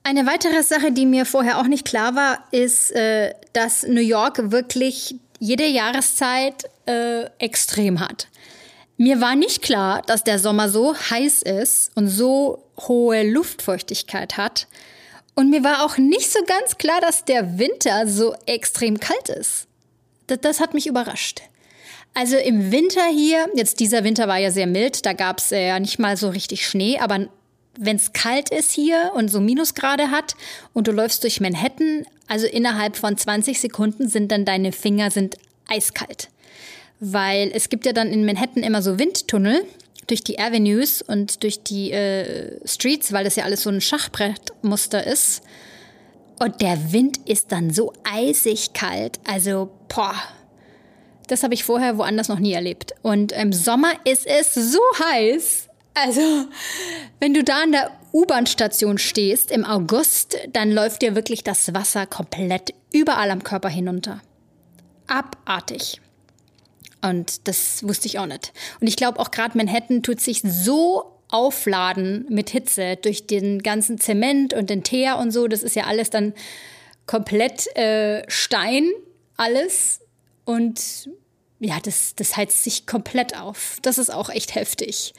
Eine 0.03 0.27
weitere 0.27 0.65
Sache, 0.65 0.91
die 0.91 1.07
mir 1.07 1.27
vorher 1.27 1.61
auch 1.61 1.69
nicht 1.69 1.85
klar 1.85 2.17
war, 2.17 2.49
ist, 2.51 2.91
äh, 2.91 3.35
dass 3.53 3.85
New 3.85 4.01
York 4.01 4.51
wirklich 4.51 5.15
jede 5.39 5.67
Jahreszeit 5.67 6.65
äh, 6.87 7.27
extrem 7.39 8.01
hat. 8.01 8.27
Mir 8.97 9.21
war 9.21 9.37
nicht 9.37 9.63
klar, 9.63 10.03
dass 10.03 10.25
der 10.25 10.41
Sommer 10.41 10.69
so 10.69 10.97
heiß 10.97 11.43
ist 11.43 11.93
und 11.95 12.09
so 12.09 12.65
hohe 12.81 13.23
Luftfeuchtigkeit 13.31 14.37
hat. 14.37 14.67
Und 15.35 15.51
mir 15.51 15.65
war 15.65 15.85
auch 15.85 15.99
nicht 15.99 16.31
so 16.31 16.41
ganz 16.47 16.79
klar, 16.79 17.01
dass 17.01 17.25
der 17.25 17.59
Winter 17.59 18.07
so 18.07 18.35
extrem 18.47 19.01
kalt 19.01 19.29
ist. 19.29 19.67
Das, 20.27 20.41
das 20.41 20.61
hat 20.61 20.75
mich 20.75 20.87
überrascht. 20.87 21.43
Also 22.15 22.37
im 22.37 22.71
Winter 22.71 23.07
hier, 23.13 23.49
jetzt 23.55 23.81
dieser 23.81 24.05
Winter 24.05 24.29
war 24.29 24.39
ja 24.39 24.53
sehr 24.53 24.69
mild, 24.69 25.05
da 25.05 25.13
gab 25.13 25.39
es 25.39 25.51
ja 25.51 25.81
nicht 25.81 25.99
mal 25.99 26.17
so 26.17 26.29
richtig 26.29 26.67
Schnee, 26.67 26.99
aber 27.01 27.27
wenn 27.77 27.97
es 27.97 28.13
kalt 28.13 28.51
ist 28.51 28.71
hier 28.71 29.11
und 29.17 29.29
so 29.29 29.41
Minusgrade 29.41 30.13
hat 30.13 30.37
und 30.73 30.87
du 30.87 30.93
läufst 30.93 31.25
durch 31.25 31.41
Manhattan, 31.41 32.07
also 32.29 32.47
innerhalb 32.47 32.97
von 32.97 33.17
20 33.17 33.61
Sekunden 33.61 34.09
sind 34.09 34.31
dann 34.31 34.45
deine 34.45 34.71
Finger 34.71 35.11
sind 35.11 35.37
eiskalt. 35.69 36.29
Weil 37.01 37.51
es 37.53 37.69
gibt 37.69 37.85
ja 37.85 37.93
dann 37.93 38.13
in 38.13 38.25
Manhattan 38.25 38.63
immer 38.63 38.81
so 38.81 39.01
Windtunnel 39.01 39.65
durch 40.07 40.23
die 40.23 40.39
Avenues 40.39 41.03
und 41.03 41.43
durch 41.43 41.63
die 41.63 41.93
äh, 41.93 42.59
Streets, 42.67 43.13
weil 43.13 43.25
das 43.25 43.37
ja 43.37 43.45
alles 43.45 43.63
so 43.63 43.71
ein 43.71 43.81
Schachbrettmuster 43.81 45.07
ist. 45.07 45.43
Und 46.39 46.61
der 46.61 46.93
Wind 46.93 47.19
ist 47.29 47.53
dann 47.53 47.71
so 47.71 47.93
eisig 48.05 48.73
kalt. 48.73 49.21
Also, 49.25 49.71
boah, 49.89 50.15
das 51.29 51.43
habe 51.43 51.55
ich 51.55 51.65
vorher 51.65 51.97
woanders 51.97 52.29
noch 52.29 52.39
nie 52.39 52.53
erlebt. 52.53 52.95
Und 53.03 53.33
im 53.33 53.53
Sommer 53.53 53.93
ist 54.05 54.27
es 54.27 54.55
so 54.55 54.81
heiß. 54.99 55.69
Also, 55.95 56.47
wenn 57.21 57.35
du 57.35 57.45
da 57.45 57.63
an 57.63 57.73
der 57.73 57.93
U-Bahn-Station 58.13 58.99
stehst 58.99 59.53
im 59.53 59.65
August, 59.65 60.37
dann 60.53 60.73
läuft 60.73 61.03
dir 61.03 61.15
wirklich 61.15 61.45
das 61.45 61.73
Wasser 61.73 62.07
komplett 62.07 62.75
überall 62.93 63.31
am 63.31 63.45
Körper 63.45 63.69
hinunter. 63.69 64.21
Abartig. 65.07 66.01
Und 67.05 67.47
das 67.49 67.87
wusste 67.87 68.07
ich 68.07 68.19
auch 68.19 68.27
nicht. 68.27 68.53
Und 68.81 68.87
ich 68.87 68.97
glaube 68.97 69.21
auch 69.21 69.31
gerade 69.31 69.59
Manhattan 69.59 70.03
tut 70.03 70.21
sich 70.21 70.41
so 70.43 71.15
aufladen 71.29 72.25
mit 72.31 72.51
Hitze 72.51 72.97
durch 72.97 73.27
den 73.27 73.63
ganzen 73.63 73.99
Zement 73.99 74.55
und 74.55 74.71
den 74.71 74.85
Teer 74.85 75.19
und 75.19 75.31
so. 75.31 75.47
Das 75.47 75.63
ist 75.63 75.77
ja 75.77 75.85
alles 75.85 76.09
dann 76.09 76.33
komplett 77.07 77.67
äh, 77.77 78.23
Stein, 78.29 78.89
alles. 79.37 80.01
Und 80.47 81.11
ja, 81.61 81.79
das, 81.83 82.15
das 82.15 82.37
heizt 82.37 82.65
sich 82.65 82.87
komplett 82.87 83.39
auf. 83.39 83.79
Das 83.83 83.99
ist 83.99 84.13
auch 84.13 84.31
echt 84.31 84.55
heftig. 84.55 85.13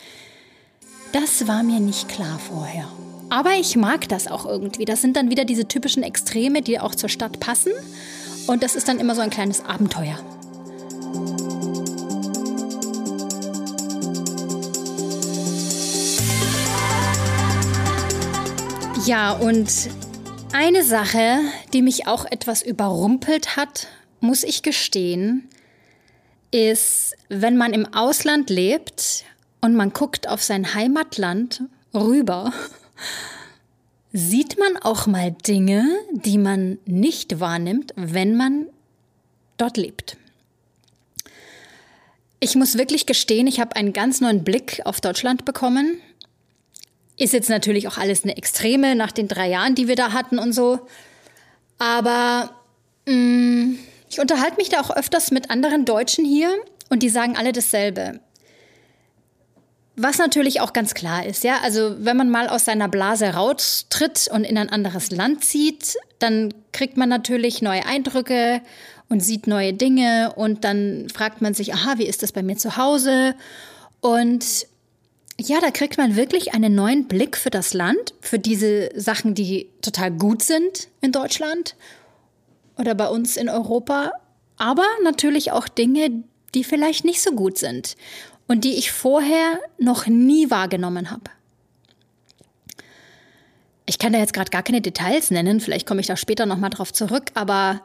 Das 1.12 1.48
war 1.48 1.62
mir 1.62 1.80
nicht 1.80 2.10
klar 2.10 2.39
vorher. 2.39 2.88
Aber 3.30 3.54
ich 3.60 3.76
mag 3.76 4.10
das 4.10 4.28
auch 4.28 4.45
irgendwie. 4.45 4.86
Das 4.86 5.02
sind 5.02 5.15
dann 5.17 5.30
wieder 5.30 5.45
diese 5.45 5.67
typischen 5.67 6.04
Extreme, 6.04 6.62
die 6.62 6.80
auch 6.80 6.95
zur 6.95 7.10
Stadt 7.10 7.39
passen. 7.39 7.74
Und 8.48 8.63
das 8.63 8.76
ist 8.76 8.88
dann 8.88 9.00
immer 9.00 9.15
so 9.15 9.21
ein 9.21 9.30
kleines 9.30 9.63
Abenteuer. 9.63 10.19
Ja, 19.05 19.33
und 19.33 19.69
eine 20.51 20.83
Sache, 20.83 21.41
die 21.73 21.83
mich 21.83 22.07
auch 22.07 22.25
etwas 22.25 22.63
überrumpelt 22.63 23.55
hat, 23.55 23.87
muss 24.19 24.43
ich 24.43 24.63
gestehen, 24.63 25.47
ist, 26.49 27.15
wenn 27.29 27.55
man 27.55 27.73
im 27.73 27.85
Ausland 27.93 28.49
lebt 28.49 29.23
und 29.61 29.75
man 29.75 29.93
guckt 29.93 30.27
auf 30.27 30.41
sein 30.41 30.73
Heimatland 30.73 31.61
rüber, 31.93 32.51
sieht 34.11 34.57
man 34.57 34.75
auch 34.81 35.05
mal 35.05 35.33
Dinge, 35.33 35.87
die 36.11 36.39
man 36.39 36.79
nicht 36.85 37.39
wahrnimmt, 37.39 37.93
wenn 37.95 38.35
man 38.35 38.65
dort 39.57 39.77
lebt. 39.77 40.17
Ich 42.39 42.55
muss 42.55 42.75
wirklich 42.75 43.05
gestehen, 43.05 43.45
ich 43.45 43.59
habe 43.59 43.75
einen 43.75 43.93
ganz 43.93 44.19
neuen 44.19 44.43
Blick 44.43 44.81
auf 44.83 44.99
Deutschland 44.99 45.45
bekommen. 45.45 45.99
Ist 47.17 47.34
jetzt 47.34 47.49
natürlich 47.49 47.88
auch 47.88 47.97
alles 47.97 48.23
eine 48.23 48.36
Extreme 48.38 48.95
nach 48.95 49.12
den 49.12 49.28
drei 49.28 49.49
Jahren, 49.49 49.75
die 49.75 49.88
wir 49.88 49.95
da 49.95 50.12
hatten 50.12 50.38
und 50.38 50.54
so. 50.54 50.80
Aber 51.78 52.51
mh, 53.06 53.13
mm, 53.13 53.80
ich 54.10 54.19
unterhalte 54.19 54.58
mich 54.58 54.69
da 54.69 54.82
auch 54.82 54.95
öfters 54.95 55.32
mit 55.32 55.49
anderen 55.49 55.86
Deutschen 55.86 56.25
hier 56.25 56.49
und 56.89 57.04
die 57.04 57.10
sagen 57.10 57.36
alle 57.36 57.51
dasselbe 57.51 58.19
Was 59.95 60.17
natürlich 60.17 60.62
auch 60.62 60.73
ganz 60.73 60.93
klar 60.93 61.25
ist, 61.25 61.43
ja, 61.43 61.60
also 61.63 61.95
wenn 61.99 62.17
man 62.17 62.30
mal 62.30 62.47
aus 62.47 62.65
seiner 62.65 62.88
Blase 62.88 63.34
raustritt 63.34 64.30
und 64.32 64.43
in 64.43 64.58
ein 64.58 64.69
anderes 64.69 65.12
Land 65.12 65.43
zieht, 65.43 65.97
dann 66.19 66.54
kriegt 66.71 66.97
man 66.97 67.10
natürlich 67.10 67.62
neue 67.62 67.86
Eindrücke 67.86 68.62
und 69.10 69.21
sieht 69.21 69.47
neue 69.47 69.73
Dinge 69.73 70.34
und 70.36 70.63
dann 70.63 71.08
fragt 71.13 71.41
man 71.41 71.54
sich, 71.54 71.73
aha, 71.73 71.97
wie 71.97 72.08
ist 72.08 72.23
das 72.23 72.32
bei 72.32 72.43
mir 72.43 72.58
zu 72.58 72.78
Hause? 72.78 73.36
Und 74.01 74.67
ja, 75.39 75.60
da 75.60 75.69
kriegt 75.71 75.98
man 75.98 76.15
wirklich 76.15 76.54
einen 76.54 76.76
neuen 76.76 77.08
Blick 77.08 77.36
für 77.38 77.50
das 77.50 77.74
Land, 77.74 78.13
für 78.21 78.39
diese 78.39 78.89
Sachen, 78.95 79.36
die 79.36 79.69
total 79.82 80.12
gut 80.12 80.41
sind 80.41 80.88
in 81.02 81.12
Deutschland 81.12 81.76
oder 82.78 82.95
bei 82.95 83.08
uns 83.08 83.36
in 83.38 83.50
Europa, 83.50 84.12
aber 84.58 84.86
natürlich 85.04 85.52
auch 85.52 85.67
Dinge, 85.67 86.24
die 86.54 86.63
vielleicht 86.63 87.04
nicht 87.04 87.21
so 87.21 87.32
gut 87.32 87.58
sind 87.58 87.95
und 88.48 88.63
die 88.63 88.76
ich 88.76 88.91
vorher 88.91 89.60
noch 89.78 90.08
nie 90.08 90.50
wahrgenommen 90.50 91.12
habe. 91.12 91.30
Ich 93.86 94.00
kann 94.00 94.13
da 94.13 94.19
jetzt 94.19 94.34
gerade 94.34 94.50
gar 94.50 94.63
keine 94.63 94.82
Details 94.82 95.32
nennen, 95.32 95.60
vielleicht 95.60 95.86
komme 95.86 96.02
ich 96.02 96.08
da 96.08 96.15
später 96.15 96.45
nochmal 96.45 96.69
drauf 96.69 96.93
zurück, 96.93 97.26
aber 97.34 97.82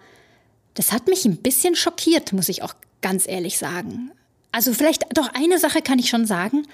das 0.75 0.93
hat 0.93 1.09
mich 1.09 1.25
ein 1.25 1.39
bisschen 1.39 1.75
schockiert, 1.75 2.33
muss 2.33 2.49
ich 2.49 2.63
auch 2.63 2.75
ganz 3.03 3.27
ehrlich 3.27 3.59
sagen. 3.59 4.13
Also 4.53 4.73
vielleicht 4.73 5.05
doch 5.17 5.33
eine 5.35 5.59
Sache 5.59 5.83
kann 5.83 5.99
ich 5.99 6.09
schon 6.09 6.27
sagen. 6.27 6.67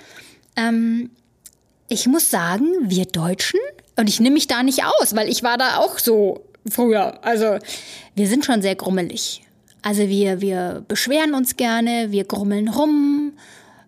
Ähm, 0.57 1.11
ich 1.89 2.07
muss 2.07 2.31
sagen, 2.31 2.67
wir 2.83 3.07
Deutschen, 3.07 3.61
und 3.99 4.09
ich 4.09 4.21
nehme 4.21 4.35
mich 4.35 4.47
da 4.47 4.63
nicht 4.63 4.85
aus, 4.85 5.15
weil 5.15 5.29
ich 5.29 5.43
war 5.43 5.57
da 5.57 5.79
auch 5.79 5.99
so 5.99 6.45
früher. 6.69 7.25
Also 7.25 7.59
wir 8.15 8.27
sind 8.27 8.45
schon 8.45 8.61
sehr 8.63 8.75
grummelig. 8.75 9.43
Also 9.83 10.09
wir, 10.09 10.41
wir 10.41 10.85
beschweren 10.87 11.35
uns 11.35 11.57
gerne, 11.57 12.11
wir 12.11 12.25
grummeln 12.25 12.69
rum, 12.69 13.33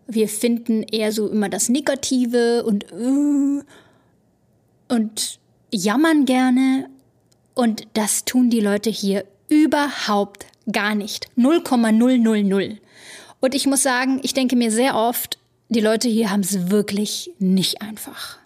wir 0.07 0.29
finden 0.29 0.85
eher 0.85 1.13
so 1.13 1.29
immer 1.29 1.49
das 1.49 1.69
Negative 1.69 2.65
und 2.65 2.85
äh, 2.93 3.63
und 4.89 5.39
jammern 5.73 6.25
gerne. 6.25 6.89
Und 7.55 7.87
das 7.95 8.25
tun 8.25 8.49
die 8.49 8.61
Leute 8.61 8.91
hier 8.91 9.25
überhaupt 9.49 10.47
gar 10.71 10.95
nicht. 10.95 11.27
0,000. 11.37 12.81
Und 13.41 13.55
ich 13.55 13.67
muss 13.67 13.83
sagen, 13.83 14.21
ich 14.23 14.35
denke 14.35 14.57
mir 14.57 14.71
sehr 14.71 14.95
oft, 14.97 15.39
die 15.69 15.81
Leute 15.81 16.09
hier 16.09 16.31
haben 16.31 16.41
es 16.41 16.71
wirklich 16.71 17.31
nicht 17.39 17.83
einfach. 17.83 18.39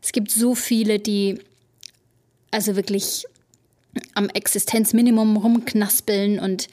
Es 0.00 0.12
gibt 0.12 0.30
so 0.30 0.54
viele, 0.54 0.98
die 0.98 1.40
also 2.50 2.76
wirklich 2.76 3.24
am 4.14 4.28
Existenzminimum 4.28 5.36
rumknaspeln 5.36 6.38
und 6.38 6.68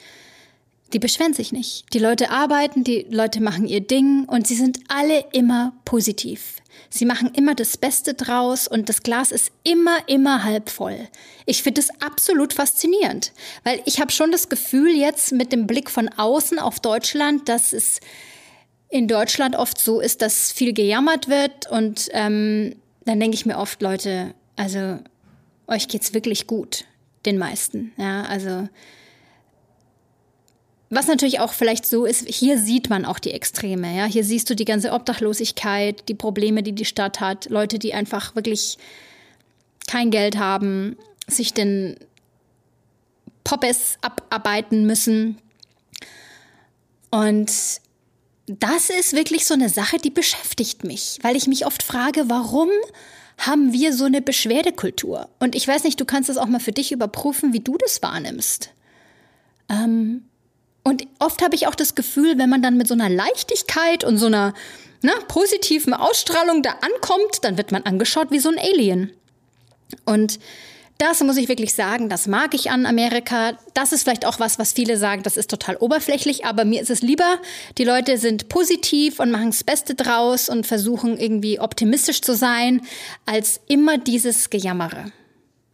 die 0.92 0.98
beschweren 0.98 1.34
sich 1.34 1.52
nicht. 1.52 1.84
Die 1.92 1.98
Leute 1.98 2.30
arbeiten, 2.30 2.82
die 2.82 3.06
Leute 3.08 3.40
machen 3.40 3.66
ihr 3.66 3.80
Ding 3.80 4.24
und 4.24 4.46
sie 4.46 4.56
sind 4.56 4.80
alle 4.88 5.24
immer 5.32 5.72
positiv. 5.84 6.56
Sie 6.88 7.04
machen 7.04 7.30
immer 7.34 7.54
das 7.54 7.76
Beste 7.76 8.14
draus 8.14 8.66
und 8.66 8.88
das 8.88 9.02
Glas 9.02 9.30
ist 9.30 9.52
immer, 9.62 9.96
immer 10.08 10.42
halb 10.42 10.68
voll. 10.68 11.08
Ich 11.46 11.62
finde 11.62 11.80
es 11.80 11.90
absolut 12.00 12.52
faszinierend, 12.52 13.32
weil 13.62 13.80
ich 13.84 14.00
habe 14.00 14.10
schon 14.10 14.32
das 14.32 14.48
Gefühl 14.48 14.90
jetzt 14.96 15.30
mit 15.32 15.52
dem 15.52 15.66
Blick 15.66 15.90
von 15.90 16.08
außen 16.08 16.58
auf 16.58 16.80
Deutschland, 16.80 17.48
dass 17.48 17.72
es 17.72 18.00
in 18.90 19.06
Deutschland 19.06 19.56
oft 19.56 19.78
so 19.78 20.00
ist, 20.00 20.20
dass 20.20 20.52
viel 20.52 20.72
gejammert 20.72 21.28
wird 21.28 21.70
und 21.70 22.08
ähm, 22.12 22.76
dann 23.04 23.20
denke 23.20 23.36
ich 23.36 23.46
mir 23.46 23.56
oft, 23.56 23.80
Leute, 23.80 24.34
also 24.56 24.98
euch 25.66 25.88
geht's 25.88 26.12
wirklich 26.12 26.46
gut, 26.46 26.84
den 27.24 27.38
meisten. 27.38 27.92
Ja, 27.96 28.24
also 28.24 28.68
was 30.92 31.06
natürlich 31.06 31.38
auch 31.38 31.52
vielleicht 31.52 31.86
so 31.86 32.04
ist, 32.04 32.26
hier 32.26 32.58
sieht 32.58 32.90
man 32.90 33.04
auch 33.04 33.20
die 33.20 33.30
Extreme. 33.30 33.96
Ja? 33.96 34.06
Hier 34.06 34.24
siehst 34.24 34.50
du 34.50 34.56
die 34.56 34.64
ganze 34.64 34.92
Obdachlosigkeit, 34.92 36.08
die 36.08 36.14
Probleme, 36.14 36.64
die 36.64 36.72
die 36.72 36.84
Stadt 36.84 37.20
hat, 37.20 37.48
Leute, 37.48 37.78
die 37.78 37.94
einfach 37.94 38.34
wirklich 38.34 38.76
kein 39.86 40.10
Geld 40.10 40.36
haben, 40.36 40.96
sich 41.28 41.54
den 41.54 41.96
Poppes 43.44 43.98
abarbeiten 44.02 44.84
müssen. 44.84 45.38
Und 47.10 47.52
das 48.58 48.90
ist 48.90 49.12
wirklich 49.12 49.46
so 49.46 49.54
eine 49.54 49.68
Sache, 49.68 49.98
die 49.98 50.10
beschäftigt 50.10 50.84
mich, 50.84 51.18
weil 51.22 51.36
ich 51.36 51.46
mich 51.46 51.66
oft 51.66 51.82
frage, 51.82 52.24
warum 52.28 52.70
haben 53.38 53.72
wir 53.72 53.92
so 53.92 54.04
eine 54.04 54.20
Beschwerdekultur? 54.20 55.28
Und 55.38 55.54
ich 55.54 55.66
weiß 55.66 55.84
nicht, 55.84 56.00
du 56.00 56.04
kannst 56.04 56.28
das 56.28 56.36
auch 56.36 56.46
mal 56.46 56.60
für 56.60 56.72
dich 56.72 56.90
überprüfen, 56.92 57.52
wie 57.52 57.60
du 57.60 57.76
das 57.78 58.02
wahrnimmst. 58.02 58.70
Ähm, 59.68 60.24
und 60.82 61.06
oft 61.18 61.42
habe 61.42 61.54
ich 61.54 61.66
auch 61.66 61.74
das 61.74 61.94
Gefühl, 61.94 62.38
wenn 62.38 62.50
man 62.50 62.62
dann 62.62 62.76
mit 62.76 62.88
so 62.88 62.94
einer 62.94 63.08
Leichtigkeit 63.08 64.02
und 64.02 64.18
so 64.18 64.26
einer 64.26 64.54
ne, 65.02 65.12
positiven 65.28 65.94
Ausstrahlung 65.94 66.62
da 66.62 66.70
ankommt, 66.80 67.42
dann 67.42 67.56
wird 67.56 67.70
man 67.70 67.84
angeschaut 67.84 68.30
wie 68.30 68.40
so 68.40 68.48
ein 68.48 68.58
Alien. 68.58 69.12
Und 70.06 70.40
das 71.00 71.22
muss 71.22 71.38
ich 71.38 71.48
wirklich 71.48 71.74
sagen, 71.74 72.10
das 72.10 72.26
mag 72.26 72.52
ich 72.52 72.70
an 72.70 72.84
Amerika. 72.84 73.52
Das 73.72 73.92
ist 73.92 74.02
vielleicht 74.02 74.26
auch 74.26 74.38
was, 74.38 74.58
was 74.58 74.74
viele 74.74 74.98
sagen, 74.98 75.22
das 75.22 75.38
ist 75.38 75.48
total 75.48 75.76
oberflächlich, 75.76 76.44
aber 76.44 76.66
mir 76.66 76.82
ist 76.82 76.90
es 76.90 77.00
lieber, 77.00 77.38
die 77.78 77.84
Leute 77.84 78.18
sind 78.18 78.48
positiv 78.48 79.18
und 79.18 79.30
machen 79.30 79.50
das 79.50 79.64
Beste 79.64 79.94
draus 79.94 80.50
und 80.50 80.66
versuchen 80.66 81.18
irgendwie 81.18 81.58
optimistisch 81.58 82.20
zu 82.20 82.36
sein, 82.36 82.82
als 83.24 83.60
immer 83.66 83.96
dieses 83.96 84.50
Gejammere. 84.50 85.06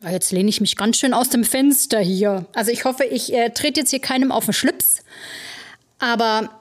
Ah, 0.03 0.13
jetzt 0.13 0.31
lehne 0.31 0.49
ich 0.49 0.61
mich 0.61 0.77
ganz 0.77 0.99
schön 0.99 1.13
aus 1.13 1.29
dem 1.29 1.43
Fenster 1.43 1.99
hier. 1.99 2.47
Also 2.55 2.71
ich 2.71 2.85
hoffe, 2.85 3.05
ich 3.05 3.33
äh, 3.33 3.51
trete 3.51 3.81
jetzt 3.81 3.91
hier 3.91 4.01
keinem 4.01 4.31
auf 4.31 4.45
den 4.45 4.55
Schlips. 4.55 5.03
Aber 5.99 6.61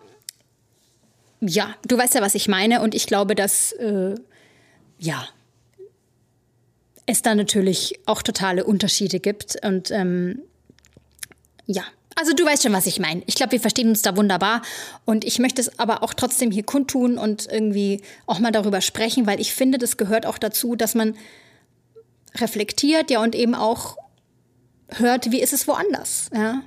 ja, 1.42 1.76
du 1.86 1.98
weißt 1.98 2.16
ja, 2.16 2.22
was 2.22 2.34
ich 2.34 2.48
meine. 2.48 2.82
Und 2.82 2.96
ich 2.96 3.06
glaube, 3.06 3.36
dass, 3.36 3.74
äh, 3.74 4.16
ja, 4.98 5.28
es 7.06 7.22
da 7.22 7.36
natürlich 7.36 8.00
auch 8.06 8.22
totale 8.22 8.64
Unterschiede 8.64 9.20
gibt. 9.20 9.64
Und 9.64 9.92
ähm, 9.92 10.42
ja, 11.66 11.84
also 12.16 12.34
du 12.34 12.46
weißt 12.46 12.64
schon, 12.64 12.74
was 12.74 12.86
ich 12.86 13.00
meine. 13.00 13.24
Ich 13.26 13.36
glaube, 13.36 13.52
wir 13.52 13.60
verstehen 13.60 13.90
uns 13.90 14.02
da 14.02 14.16
wunderbar. 14.16 14.62
Und 15.04 15.26
ich 15.26 15.40
möchte 15.40 15.62
es 15.62 15.80
aber 15.80 16.02
auch 16.02 16.14
trotzdem 16.14 16.50
hier 16.50 16.64
kundtun 16.64 17.18
und 17.18 17.48
irgendwie 17.52 18.02
auch 18.26 18.40
mal 18.40 18.52
darüber 18.52 18.82
sprechen, 18.82 19.28
weil 19.28 19.40
ich 19.42 19.54
finde, 19.54 19.78
das 19.78 19.98
gehört 19.98 20.26
auch 20.26 20.38
dazu, 20.38 20.76
dass 20.76 20.96
man 20.96 21.16
reflektiert, 22.36 23.12
ja, 23.12 23.22
und 23.22 23.36
eben 23.36 23.56
auch 23.56 23.98
hört, 24.90 25.32
wie 25.32 25.42
ist 25.42 25.54
es 25.54 25.68
woanders, 25.68 26.30
ja. 26.34 26.62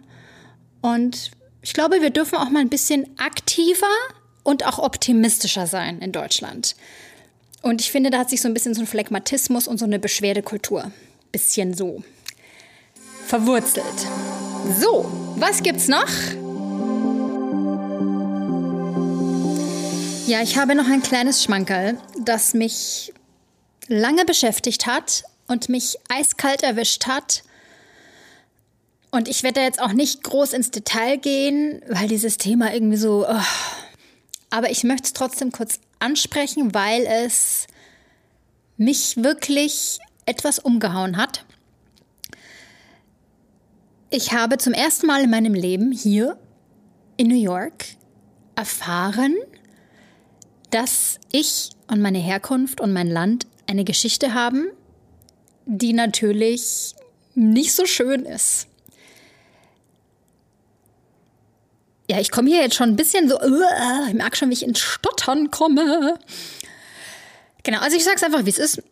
Und 0.81 1.31
ich 1.63 1.73
glaube, 1.73 2.01
wir 2.01 2.11
dürfen 2.11 2.37
auch 2.37 2.51
mal 2.51 2.61
ein 2.61 2.69
bisschen 2.69 3.07
aktiver 3.19 3.87
und 4.43 4.67
auch 4.67 4.79
optimistischer 4.79 5.67
sein 5.67 6.01
in 6.01 6.13
Deutschland. 6.13 6.77
Und 7.63 7.81
ich 7.81 7.91
finde, 7.91 8.11
da 8.11 8.19
hat 8.19 8.31
sich 8.31 8.41
so 8.41 8.49
ein 8.49 8.55
bisschen 8.55 8.75
so 8.75 8.81
ein 8.81 8.87
Phlegmatismus 8.87 9.67
und 9.67 9.79
so 9.79 9.85
eine 9.85 9.99
Beschwerdekultur 9.99 10.91
bisschen 11.33 11.75
so 11.75 12.03
verwurzelt. 13.27 13.85
So, 14.81 15.11
was 15.37 15.63
gibt's 15.63 15.89
noch? 15.89 16.09
Ja, 20.27 20.43
ich 20.43 20.59
habe 20.59 20.75
noch 20.75 20.89
ein 20.89 21.03
kleines 21.03 21.43
Schmankerl, 21.43 21.99
das 22.19 22.55
mich 22.55 23.13
lange 23.87 24.25
beschäftigt 24.25 24.87
hat 24.87 25.25
und 25.47 25.69
mich 25.69 25.97
eiskalt 26.09 26.63
erwischt 26.63 27.07
hat. 27.07 27.43
Und 29.11 29.29
ich 29.29 29.43
werde 29.43 29.61
jetzt 29.61 29.81
auch 29.81 29.93
nicht 29.95 30.23
groß 30.23 30.53
ins 30.53 30.71
Detail 30.71 31.17
gehen, 31.17 31.81
weil 31.89 32.09
dieses 32.09 32.37
Thema 32.37 32.75
irgendwie 32.75 32.99
so. 32.99 33.27
Oh. 33.27 33.41
Aber 34.51 34.71
ich 34.71 34.85
möchte 34.85 35.07
es 35.07 35.13
trotzdem 35.13 35.53
kurz 35.53 35.81
ansprechen, 35.99 36.75
weil 36.75 37.05
es 37.07 37.67
mich 38.77 39.17
wirklich 39.17 39.99
etwas 40.27 40.59
umgehauen 40.59 41.17
hat. 41.17 41.45
Ich 44.11 44.33
habe 44.33 44.57
zum 44.57 44.73
ersten 44.73 45.07
Mal 45.07 45.25
in 45.25 45.31
meinem 45.31 45.55
Leben 45.55 45.93
hier 45.93 46.39
in 47.17 47.29
New 47.29 47.41
York 47.41 47.85
erfahren, 48.55 49.35
dass 50.71 51.19
ich 51.33 51.71
und 51.89 52.01
meine 52.01 52.19
Herkunft 52.19 52.81
und 52.81 52.93
mein 52.93 53.09
Land 53.09 53.47
eine 53.67 53.85
Geschichte 53.85 54.35
haben, 54.35 54.69
die 55.67 55.93
natürlich 55.93 56.95
nicht 57.35 57.75
so 57.75 57.85
schön 57.85 58.25
ist. 58.25 58.68
Ja, 62.11 62.19
ich 62.19 62.31
komme 62.31 62.49
hier 62.49 62.63
jetzt 62.63 62.75
schon 62.75 62.89
ein 62.89 62.97
bisschen 62.97 63.29
so, 63.29 63.39
uh, 63.39 64.09
ich 64.09 64.15
merke 64.15 64.37
schon, 64.37 64.49
wie 64.49 64.55
ich 64.55 64.63
ins 64.63 64.81
Stottern 64.81 65.51
komme. 65.51 66.19
Genau, 67.63 67.81
also 67.81 67.97
ich 67.97 68.05
sage 68.05 68.17
es 68.17 68.23
einfach, 68.23 68.47
wie 68.47 68.51
es 68.51 68.59
ist. 68.59 68.83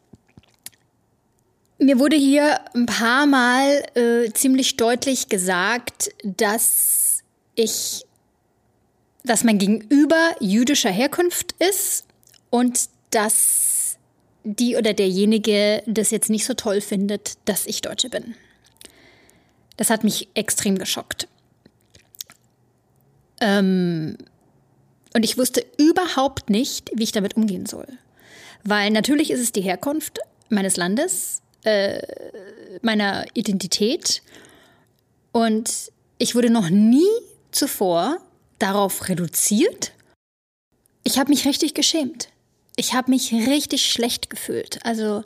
Mir 1.78 1.98
wurde 1.98 2.16
hier 2.16 2.60
ein 2.74 2.86
paar 2.86 3.26
Mal 3.26 3.84
äh, 3.94 4.30
ziemlich 4.32 4.76
deutlich 4.76 5.28
gesagt, 5.28 6.10
dass 6.24 7.22
ich, 7.54 8.04
dass 9.24 9.44
mein 9.44 9.58
Gegenüber 9.58 10.34
jüdischer 10.40 10.90
Herkunft 10.90 11.54
ist 11.58 12.04
und 12.50 12.88
dass 13.10 13.96
die 14.44 14.76
oder 14.76 14.92
derjenige 14.92 15.82
das 15.86 16.10
jetzt 16.10 16.30
nicht 16.30 16.44
so 16.44 16.54
toll 16.54 16.80
findet, 16.80 17.34
dass 17.46 17.66
ich 17.66 17.80
Deutsche 17.80 18.10
bin. 18.10 18.34
Das 19.76 19.90
hat 19.90 20.04
mich 20.04 20.28
extrem 20.34 20.78
geschockt. 20.78 21.28
Ähm, 23.46 24.18
Und 25.14 25.24
ich 25.24 25.38
wusste 25.38 25.64
überhaupt 25.78 26.50
nicht, 26.50 26.90
wie 26.94 27.04
ich 27.04 27.12
damit 27.12 27.36
umgehen 27.36 27.64
soll. 27.64 27.86
Weil 28.64 28.90
natürlich 28.90 29.30
ist 29.30 29.40
es 29.40 29.52
die 29.52 29.62
Herkunft 29.62 30.18
meines 30.48 30.76
Landes, 30.76 31.42
äh, 31.62 32.02
meiner 32.82 33.24
Identität. 33.34 34.22
Und 35.32 35.92
ich 36.18 36.34
wurde 36.34 36.50
noch 36.50 36.70
nie 36.70 37.08
zuvor 37.52 38.18
darauf 38.58 39.08
reduziert. 39.08 39.92
Ich 41.04 41.18
habe 41.18 41.30
mich 41.30 41.46
richtig 41.46 41.74
geschämt. 41.74 42.28
Ich 42.74 42.92
habe 42.94 43.10
mich 43.10 43.32
richtig 43.32 43.86
schlecht 43.86 44.28
gefühlt. 44.28 44.84
Also 44.84 45.22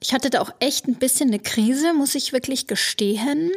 ich 0.00 0.12
hatte 0.12 0.28
da 0.28 0.42
auch 0.42 0.52
echt 0.60 0.86
ein 0.86 0.96
bisschen 0.96 1.30
eine 1.30 1.40
Krise, 1.40 1.94
muss 1.94 2.14
ich 2.14 2.32
wirklich 2.32 2.66
gestehen. 2.66 3.50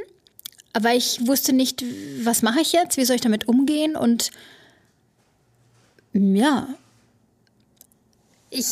Aber 0.77 0.93
ich 0.93 1.25
wusste 1.25 1.53
nicht, 1.53 1.83
was 2.23 2.43
mache 2.43 2.61
ich 2.61 2.71
jetzt? 2.71 2.97
Wie 2.97 3.05
soll 3.05 3.15
ich 3.15 3.21
damit 3.23 3.47
umgehen? 3.47 3.95
Und 3.95 4.29
ja, 6.13 6.67
ich, 8.51 8.67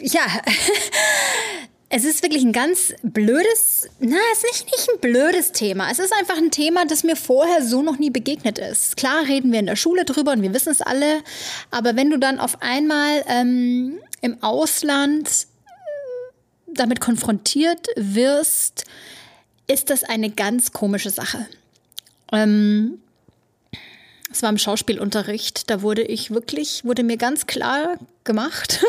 ja, 0.00 0.22
es 1.88 2.04
ist 2.04 2.22
wirklich 2.22 2.44
ein 2.44 2.52
ganz 2.52 2.94
blödes, 3.02 3.88
na, 3.98 4.14
es 4.32 4.44
ist 4.44 4.44
nicht, 4.44 4.66
nicht 4.66 4.88
ein 4.92 5.00
blödes 5.00 5.50
Thema. 5.50 5.90
Es 5.90 5.98
ist 5.98 6.12
einfach 6.12 6.36
ein 6.36 6.52
Thema, 6.52 6.86
das 6.86 7.02
mir 7.02 7.16
vorher 7.16 7.64
so 7.64 7.82
noch 7.82 7.98
nie 7.98 8.10
begegnet 8.10 8.60
ist. 8.60 8.96
Klar 8.96 9.26
reden 9.26 9.50
wir 9.50 9.58
in 9.58 9.66
der 9.66 9.74
Schule 9.74 10.04
drüber 10.04 10.34
und 10.34 10.42
wir 10.42 10.54
wissen 10.54 10.70
es 10.70 10.82
alle, 10.82 11.24
aber 11.72 11.96
wenn 11.96 12.10
du 12.10 12.18
dann 12.20 12.38
auf 12.38 12.62
einmal 12.62 13.24
ähm, 13.26 13.98
im 14.20 14.40
Ausland 14.40 15.48
damit 16.68 17.00
konfrontiert 17.00 17.88
wirst, 17.96 18.84
ist 19.66 19.90
das 19.90 20.04
eine 20.04 20.30
ganz 20.30 20.72
komische 20.72 21.10
Sache. 21.10 21.46
Ähm, 22.32 22.98
es 24.30 24.42
war 24.42 24.50
im 24.50 24.58
Schauspielunterricht, 24.58 25.70
da 25.70 25.82
wurde 25.82 26.02
ich 26.02 26.30
wirklich, 26.30 26.84
wurde 26.84 27.04
mir 27.04 27.16
ganz 27.16 27.46
klar 27.46 27.98
gemacht, 28.24 28.82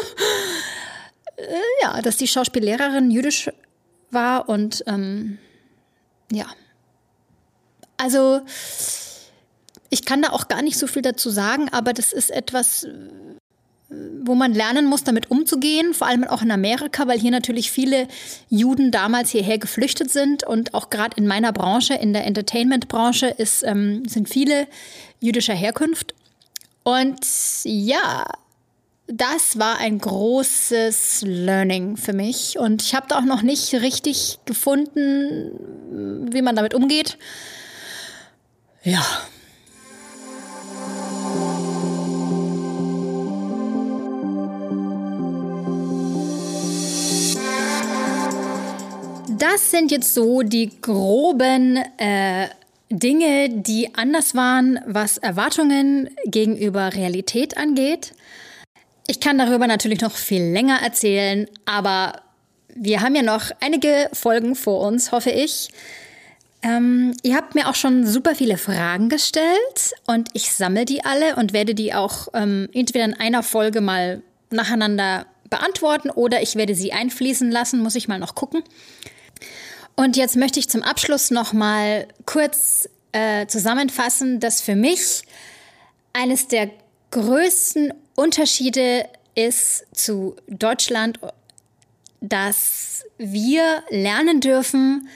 äh, 1.38 1.43
ja, 1.82 2.01
dass 2.01 2.17
die 2.17 2.28
Schauspiellehrerin 2.28 3.11
jüdisch 3.11 3.51
war 4.11 4.49
und 4.49 4.84
ähm, 4.88 5.38
ja. 6.32 6.47
Also 7.97 8.41
ich 9.89 10.03
kann 10.03 10.21
da 10.21 10.30
auch 10.30 10.47
gar 10.47 10.61
nicht 10.61 10.78
so 10.78 10.88
viel 10.88 11.01
dazu 11.01 11.30
sagen, 11.30 11.69
aber 11.69 11.93
das 11.93 12.11
ist 12.11 12.32
etwas, 12.32 12.88
wo 14.23 14.35
man 14.35 14.53
lernen 14.53 14.85
muss, 14.85 15.03
damit 15.03 15.29
umzugehen, 15.29 15.93
vor 15.93 16.07
allem 16.07 16.23
auch 16.23 16.41
in 16.41 16.51
Amerika, 16.51 17.07
weil 17.07 17.19
hier 17.19 17.31
natürlich 17.31 17.71
viele 17.71 18.07
Juden 18.49 18.91
damals 18.91 19.29
hierher 19.29 19.57
geflüchtet 19.57 20.11
sind 20.11 20.43
und 20.43 20.73
auch 20.73 20.89
gerade 20.89 21.17
in 21.17 21.27
meiner 21.27 21.53
Branche, 21.53 21.93
in 21.93 22.13
der 22.13 22.25
Entertainment-Branche, 22.25 23.35
ähm, 23.63 24.07
sind 24.07 24.29
viele 24.29 24.67
jüdischer 25.19 25.53
Herkunft. 25.53 26.13
Und 26.83 27.19
ja, 27.63 28.25
das 29.07 29.59
war 29.59 29.77
ein 29.79 29.99
großes 29.99 31.23
Learning 31.25 31.97
für 31.97 32.13
mich. 32.13 32.57
Und 32.57 32.81
ich 32.81 32.95
habe 32.95 33.07
da 33.07 33.19
auch 33.19 33.25
noch 33.25 33.41
nicht 33.41 33.73
richtig 33.75 34.39
gefunden, 34.45 36.31
wie 36.31 36.41
man 36.41 36.55
damit 36.55 36.73
umgeht. 36.73 37.17
Ja, 38.83 39.03
das 49.38 49.71
sind 49.71 49.91
jetzt 49.91 50.13
so 50.13 50.41
die 50.41 50.71
groben 50.81 51.77
äh, 51.97 52.47
Dinge, 52.89 53.49
die 53.49 53.93
anders 53.95 54.36
waren, 54.36 54.79
was 54.86 55.17
Erwartungen 55.17 56.09
gegenüber 56.25 56.93
Realität 56.93 57.57
angeht. 57.57 58.13
Ich 59.07 59.19
kann 59.19 59.38
darüber 59.38 59.67
natürlich 59.67 60.01
noch 60.01 60.15
viel 60.15 60.41
länger 60.41 60.81
erzählen, 60.81 61.47
aber 61.65 62.21
wir 62.73 63.01
haben 63.01 63.15
ja 63.15 63.21
noch 63.21 63.51
einige 63.61 64.09
Folgen 64.13 64.55
vor 64.55 64.81
uns, 64.81 65.11
hoffe 65.11 65.31
ich. 65.31 65.69
Ähm, 66.61 67.13
ihr 67.21 67.36
habt 67.36 67.55
mir 67.55 67.69
auch 67.69 67.75
schon 67.75 68.05
super 68.07 68.33
viele 68.33 68.57
Fragen 68.57 69.09
gestellt 69.09 69.93
und 70.07 70.29
ich 70.33 70.51
sammle 70.51 70.86
die 70.86 71.05
alle 71.05 71.36
und 71.36 71.53
werde 71.53 71.75
die 71.75 71.93
auch 71.93 72.29
ähm, 72.33 72.67
entweder 72.73 73.05
in 73.05 73.13
einer 73.13 73.43
Folge 73.43 73.81
mal 73.81 74.23
nacheinander 74.49 75.27
beantworten 75.49 76.09
oder 76.09 76.41
ich 76.41 76.55
werde 76.55 76.73
sie 76.73 76.91
einfließen 76.91 77.51
lassen, 77.51 77.81
muss 77.81 77.95
ich 77.95 78.07
mal 78.07 78.19
noch 78.19 78.36
gucken. 78.36 78.63
Und 79.95 80.17
jetzt 80.17 80.35
möchte 80.35 80.59
ich 80.59 80.69
zum 80.69 80.83
Abschluss 80.83 81.31
noch 81.31 81.53
mal 81.53 82.07
kurz 82.25 82.89
äh, 83.11 83.47
zusammenfassen, 83.47 84.39
dass 84.39 84.61
für 84.61 84.75
mich 84.75 85.23
eines 86.13 86.47
der 86.47 86.69
größten 87.11 87.93
Unterschiede 88.15 89.07
ist 89.35 89.85
zu 89.93 90.35
Deutschland, 90.47 91.19
dass 92.21 93.05
wir 93.17 93.83
lernen 93.89 94.41
dürfen, 94.41 95.07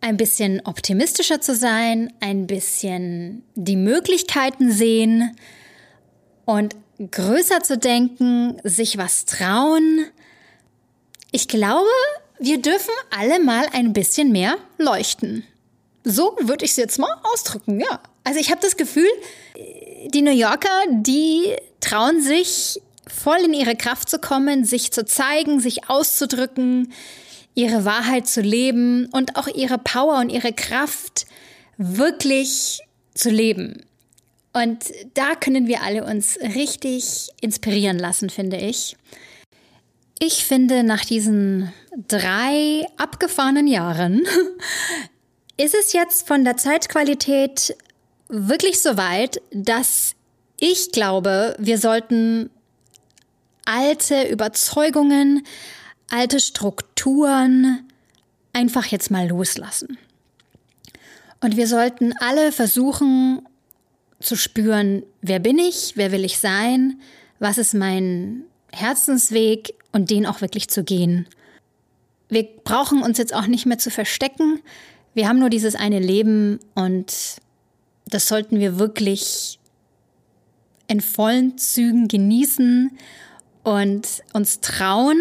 ein 0.00 0.16
bisschen 0.16 0.60
optimistischer 0.64 1.40
zu 1.40 1.54
sein, 1.54 2.12
ein 2.20 2.46
bisschen 2.46 3.44
die 3.54 3.76
Möglichkeiten 3.76 4.72
sehen 4.72 5.36
und 6.46 6.74
größer 7.10 7.62
zu 7.62 7.78
denken, 7.78 8.60
sich 8.64 8.98
was 8.98 9.26
trauen. 9.26 10.06
Ich 11.32 11.48
glaube, 11.48 11.88
wir 12.40 12.60
dürfen 12.60 12.94
alle 13.10 13.38
mal 13.38 13.66
ein 13.72 13.92
bisschen 13.92 14.32
mehr 14.32 14.56
leuchten. 14.78 15.44
So 16.04 16.36
würde 16.40 16.64
ich 16.64 16.72
es 16.72 16.76
jetzt 16.76 16.98
mal 16.98 17.14
ausdrücken, 17.32 17.80
ja. 17.80 18.00
Also 18.24 18.40
ich 18.40 18.50
habe 18.50 18.60
das 18.60 18.76
Gefühl, 18.76 19.08
die 20.08 20.22
New 20.22 20.32
Yorker, 20.32 20.68
die 20.90 21.54
trauen 21.80 22.22
sich 22.22 22.80
voll 23.06 23.38
in 23.44 23.54
ihre 23.54 23.76
Kraft 23.76 24.08
zu 24.08 24.18
kommen, 24.18 24.64
sich 24.64 24.92
zu 24.92 25.04
zeigen, 25.04 25.60
sich 25.60 25.88
auszudrücken, 25.90 26.92
ihre 27.54 27.84
Wahrheit 27.84 28.26
zu 28.26 28.40
leben 28.40 29.06
und 29.12 29.36
auch 29.36 29.48
ihre 29.48 29.78
Power 29.78 30.18
und 30.18 30.30
ihre 30.30 30.52
Kraft 30.52 31.26
wirklich 31.76 32.80
zu 33.14 33.30
leben. 33.30 33.84
Und 34.52 34.84
da 35.14 35.34
können 35.34 35.66
wir 35.66 35.82
alle 35.82 36.04
uns 36.04 36.38
richtig 36.40 37.28
inspirieren 37.40 37.98
lassen, 37.98 38.30
finde 38.30 38.56
ich. 38.56 38.96
Ich 40.22 40.44
finde, 40.44 40.82
nach 40.82 41.02
diesen 41.02 41.72
drei 42.06 42.86
abgefahrenen 42.98 43.66
Jahren 43.66 44.20
ist 45.56 45.74
es 45.74 45.94
jetzt 45.94 46.28
von 46.28 46.44
der 46.44 46.58
Zeitqualität 46.58 47.74
wirklich 48.28 48.80
so 48.80 48.98
weit, 48.98 49.40
dass 49.50 50.14
ich 50.58 50.92
glaube, 50.92 51.56
wir 51.58 51.78
sollten 51.78 52.50
alte 53.64 54.24
Überzeugungen, 54.24 55.42
alte 56.10 56.38
Strukturen 56.38 57.88
einfach 58.52 58.84
jetzt 58.84 59.10
mal 59.10 59.26
loslassen. 59.26 59.96
Und 61.40 61.56
wir 61.56 61.66
sollten 61.66 62.12
alle 62.18 62.52
versuchen 62.52 63.40
zu 64.20 64.36
spüren, 64.36 65.02
wer 65.22 65.38
bin 65.38 65.58
ich, 65.58 65.92
wer 65.94 66.12
will 66.12 66.26
ich 66.26 66.38
sein, 66.38 67.00
was 67.38 67.56
ist 67.56 67.72
mein 67.72 68.44
Herzensweg 68.70 69.79
und 69.92 70.10
den 70.10 70.26
auch 70.26 70.40
wirklich 70.40 70.68
zu 70.68 70.84
gehen. 70.84 71.26
Wir 72.28 72.44
brauchen 72.64 73.02
uns 73.02 73.18
jetzt 73.18 73.34
auch 73.34 73.46
nicht 73.46 73.66
mehr 73.66 73.78
zu 73.78 73.90
verstecken. 73.90 74.60
Wir 75.14 75.28
haben 75.28 75.40
nur 75.40 75.50
dieses 75.50 75.74
eine 75.74 75.98
Leben 75.98 76.60
und 76.74 77.40
das 78.06 78.28
sollten 78.28 78.60
wir 78.60 78.78
wirklich 78.78 79.58
in 80.86 81.00
vollen 81.00 81.58
Zügen 81.58 82.08
genießen 82.08 82.90
und 83.62 84.06
uns 84.32 84.60
trauen, 84.60 85.18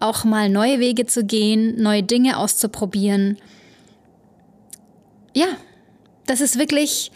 auch 0.00 0.24
mal 0.24 0.48
neue 0.48 0.80
Wege 0.80 1.06
zu 1.06 1.24
gehen, 1.24 1.80
neue 1.82 2.02
Dinge 2.02 2.38
auszuprobieren. 2.38 3.38
Ja, 5.34 5.46
das 6.26 6.40
ist 6.40 6.58
wirklich, 6.58 7.10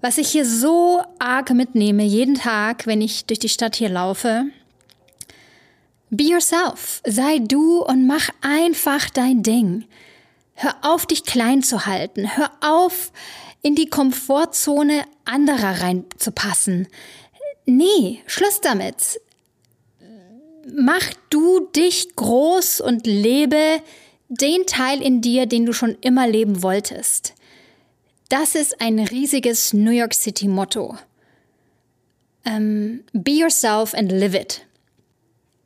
was 0.00 0.18
ich 0.18 0.28
hier 0.28 0.46
so 0.46 1.02
arg 1.18 1.50
mitnehme, 1.50 2.04
jeden 2.04 2.34
Tag, 2.34 2.86
wenn 2.86 3.00
ich 3.00 3.26
durch 3.26 3.38
die 3.38 3.48
Stadt 3.48 3.76
hier 3.76 3.88
laufe. 3.88 4.44
Be 6.14 6.24
yourself, 6.24 7.00
sei 7.06 7.38
du 7.38 7.82
und 7.82 8.06
mach 8.06 8.28
einfach 8.42 9.08
dein 9.08 9.42
Ding. 9.42 9.86
Hör 10.52 10.74
auf, 10.82 11.06
dich 11.06 11.24
klein 11.24 11.62
zu 11.62 11.86
halten. 11.86 12.36
Hör 12.36 12.50
auf, 12.60 13.12
in 13.62 13.76
die 13.76 13.88
Komfortzone 13.88 15.04
anderer 15.24 15.80
reinzupassen. 15.80 16.86
Nee, 17.64 18.20
Schluss 18.26 18.60
damit. 18.60 19.22
Mach 20.70 21.14
du 21.30 21.60
dich 21.74 22.14
groß 22.14 22.82
und 22.82 23.06
lebe 23.06 23.80
den 24.28 24.66
Teil 24.66 25.00
in 25.00 25.22
dir, 25.22 25.46
den 25.46 25.64
du 25.64 25.72
schon 25.72 25.96
immer 26.02 26.28
leben 26.28 26.62
wolltest. 26.62 27.32
Das 28.28 28.54
ist 28.54 28.82
ein 28.82 28.98
riesiges 28.98 29.72
New 29.72 29.92
York 29.92 30.12
City 30.12 30.46
Motto. 30.46 30.98
Um, 32.44 32.52
ähm, 32.52 33.04
be 33.14 33.30
yourself 33.30 33.94
and 33.94 34.12
live 34.12 34.34
it 34.34 34.66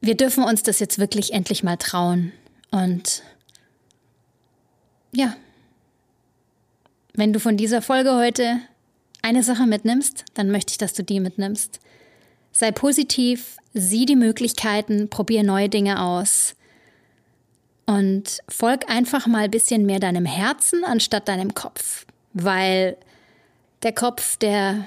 wir 0.07 0.16
dürfen 0.16 0.44
uns 0.44 0.62
das 0.62 0.78
jetzt 0.78 0.98
wirklich 0.98 1.32
endlich 1.32 1.62
mal 1.62 1.76
trauen. 1.76 2.32
Und 2.70 3.22
ja, 5.12 5.36
wenn 7.14 7.32
du 7.32 7.40
von 7.40 7.57
dieser 7.57 7.82
Folge 7.82 8.14
heute 8.14 8.59
eine 9.22 9.42
Sache 9.42 9.66
mitnimmst, 9.66 10.24
dann 10.34 10.50
möchte 10.50 10.72
ich, 10.72 10.78
dass 10.78 10.92
du 10.92 11.02
die 11.02 11.20
mitnimmst. 11.20 11.80
Sei 12.52 12.70
positiv, 12.70 13.57
sieh 13.74 14.07
die 14.07 14.16
Möglichkeiten, 14.16 15.09
probier 15.09 15.42
neue 15.42 15.68
Dinge 15.68 16.00
aus 16.00 16.54
und 17.86 18.40
folg 18.48 18.90
einfach 18.90 19.26
mal 19.26 19.44
ein 19.44 19.50
bisschen 19.50 19.86
mehr 19.86 20.00
deinem 20.00 20.24
Herzen 20.24 20.84
anstatt 20.84 21.28
deinem 21.28 21.54
Kopf, 21.54 22.07
weil 22.32 22.96
der 23.82 23.92
Kopf, 23.92 24.36
der 24.36 24.86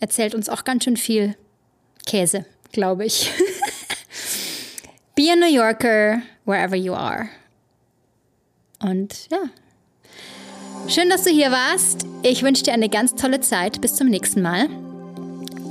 erzählt 0.00 0.34
uns 0.34 0.48
auch 0.48 0.64
ganz 0.64 0.84
schön 0.84 0.96
viel 0.96 1.36
Käse, 2.06 2.44
glaube 2.72 3.04
ich. 3.04 3.30
Be 5.18 5.32
a 5.32 5.34
New 5.34 5.48
Yorker 5.48 6.22
wherever 6.44 6.76
you 6.76 6.94
are. 6.94 7.28
Und 8.80 9.28
ja. 9.32 9.38
Schön, 10.86 11.10
dass 11.10 11.24
du 11.24 11.30
hier 11.30 11.50
warst. 11.50 12.06
Ich 12.22 12.44
wünsche 12.44 12.62
dir 12.62 12.72
eine 12.72 12.88
ganz 12.88 13.16
tolle 13.16 13.40
Zeit. 13.40 13.80
Bis 13.80 13.96
zum 13.96 14.06
nächsten 14.06 14.42
Mal. 14.42 14.66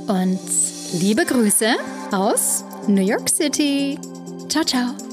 Und 0.06 0.38
liebe 1.00 1.24
Grüße 1.24 1.76
aus 2.12 2.62
New 2.88 3.00
York 3.00 3.30
City. 3.30 3.98
Ciao, 4.50 4.64
ciao. 4.64 5.07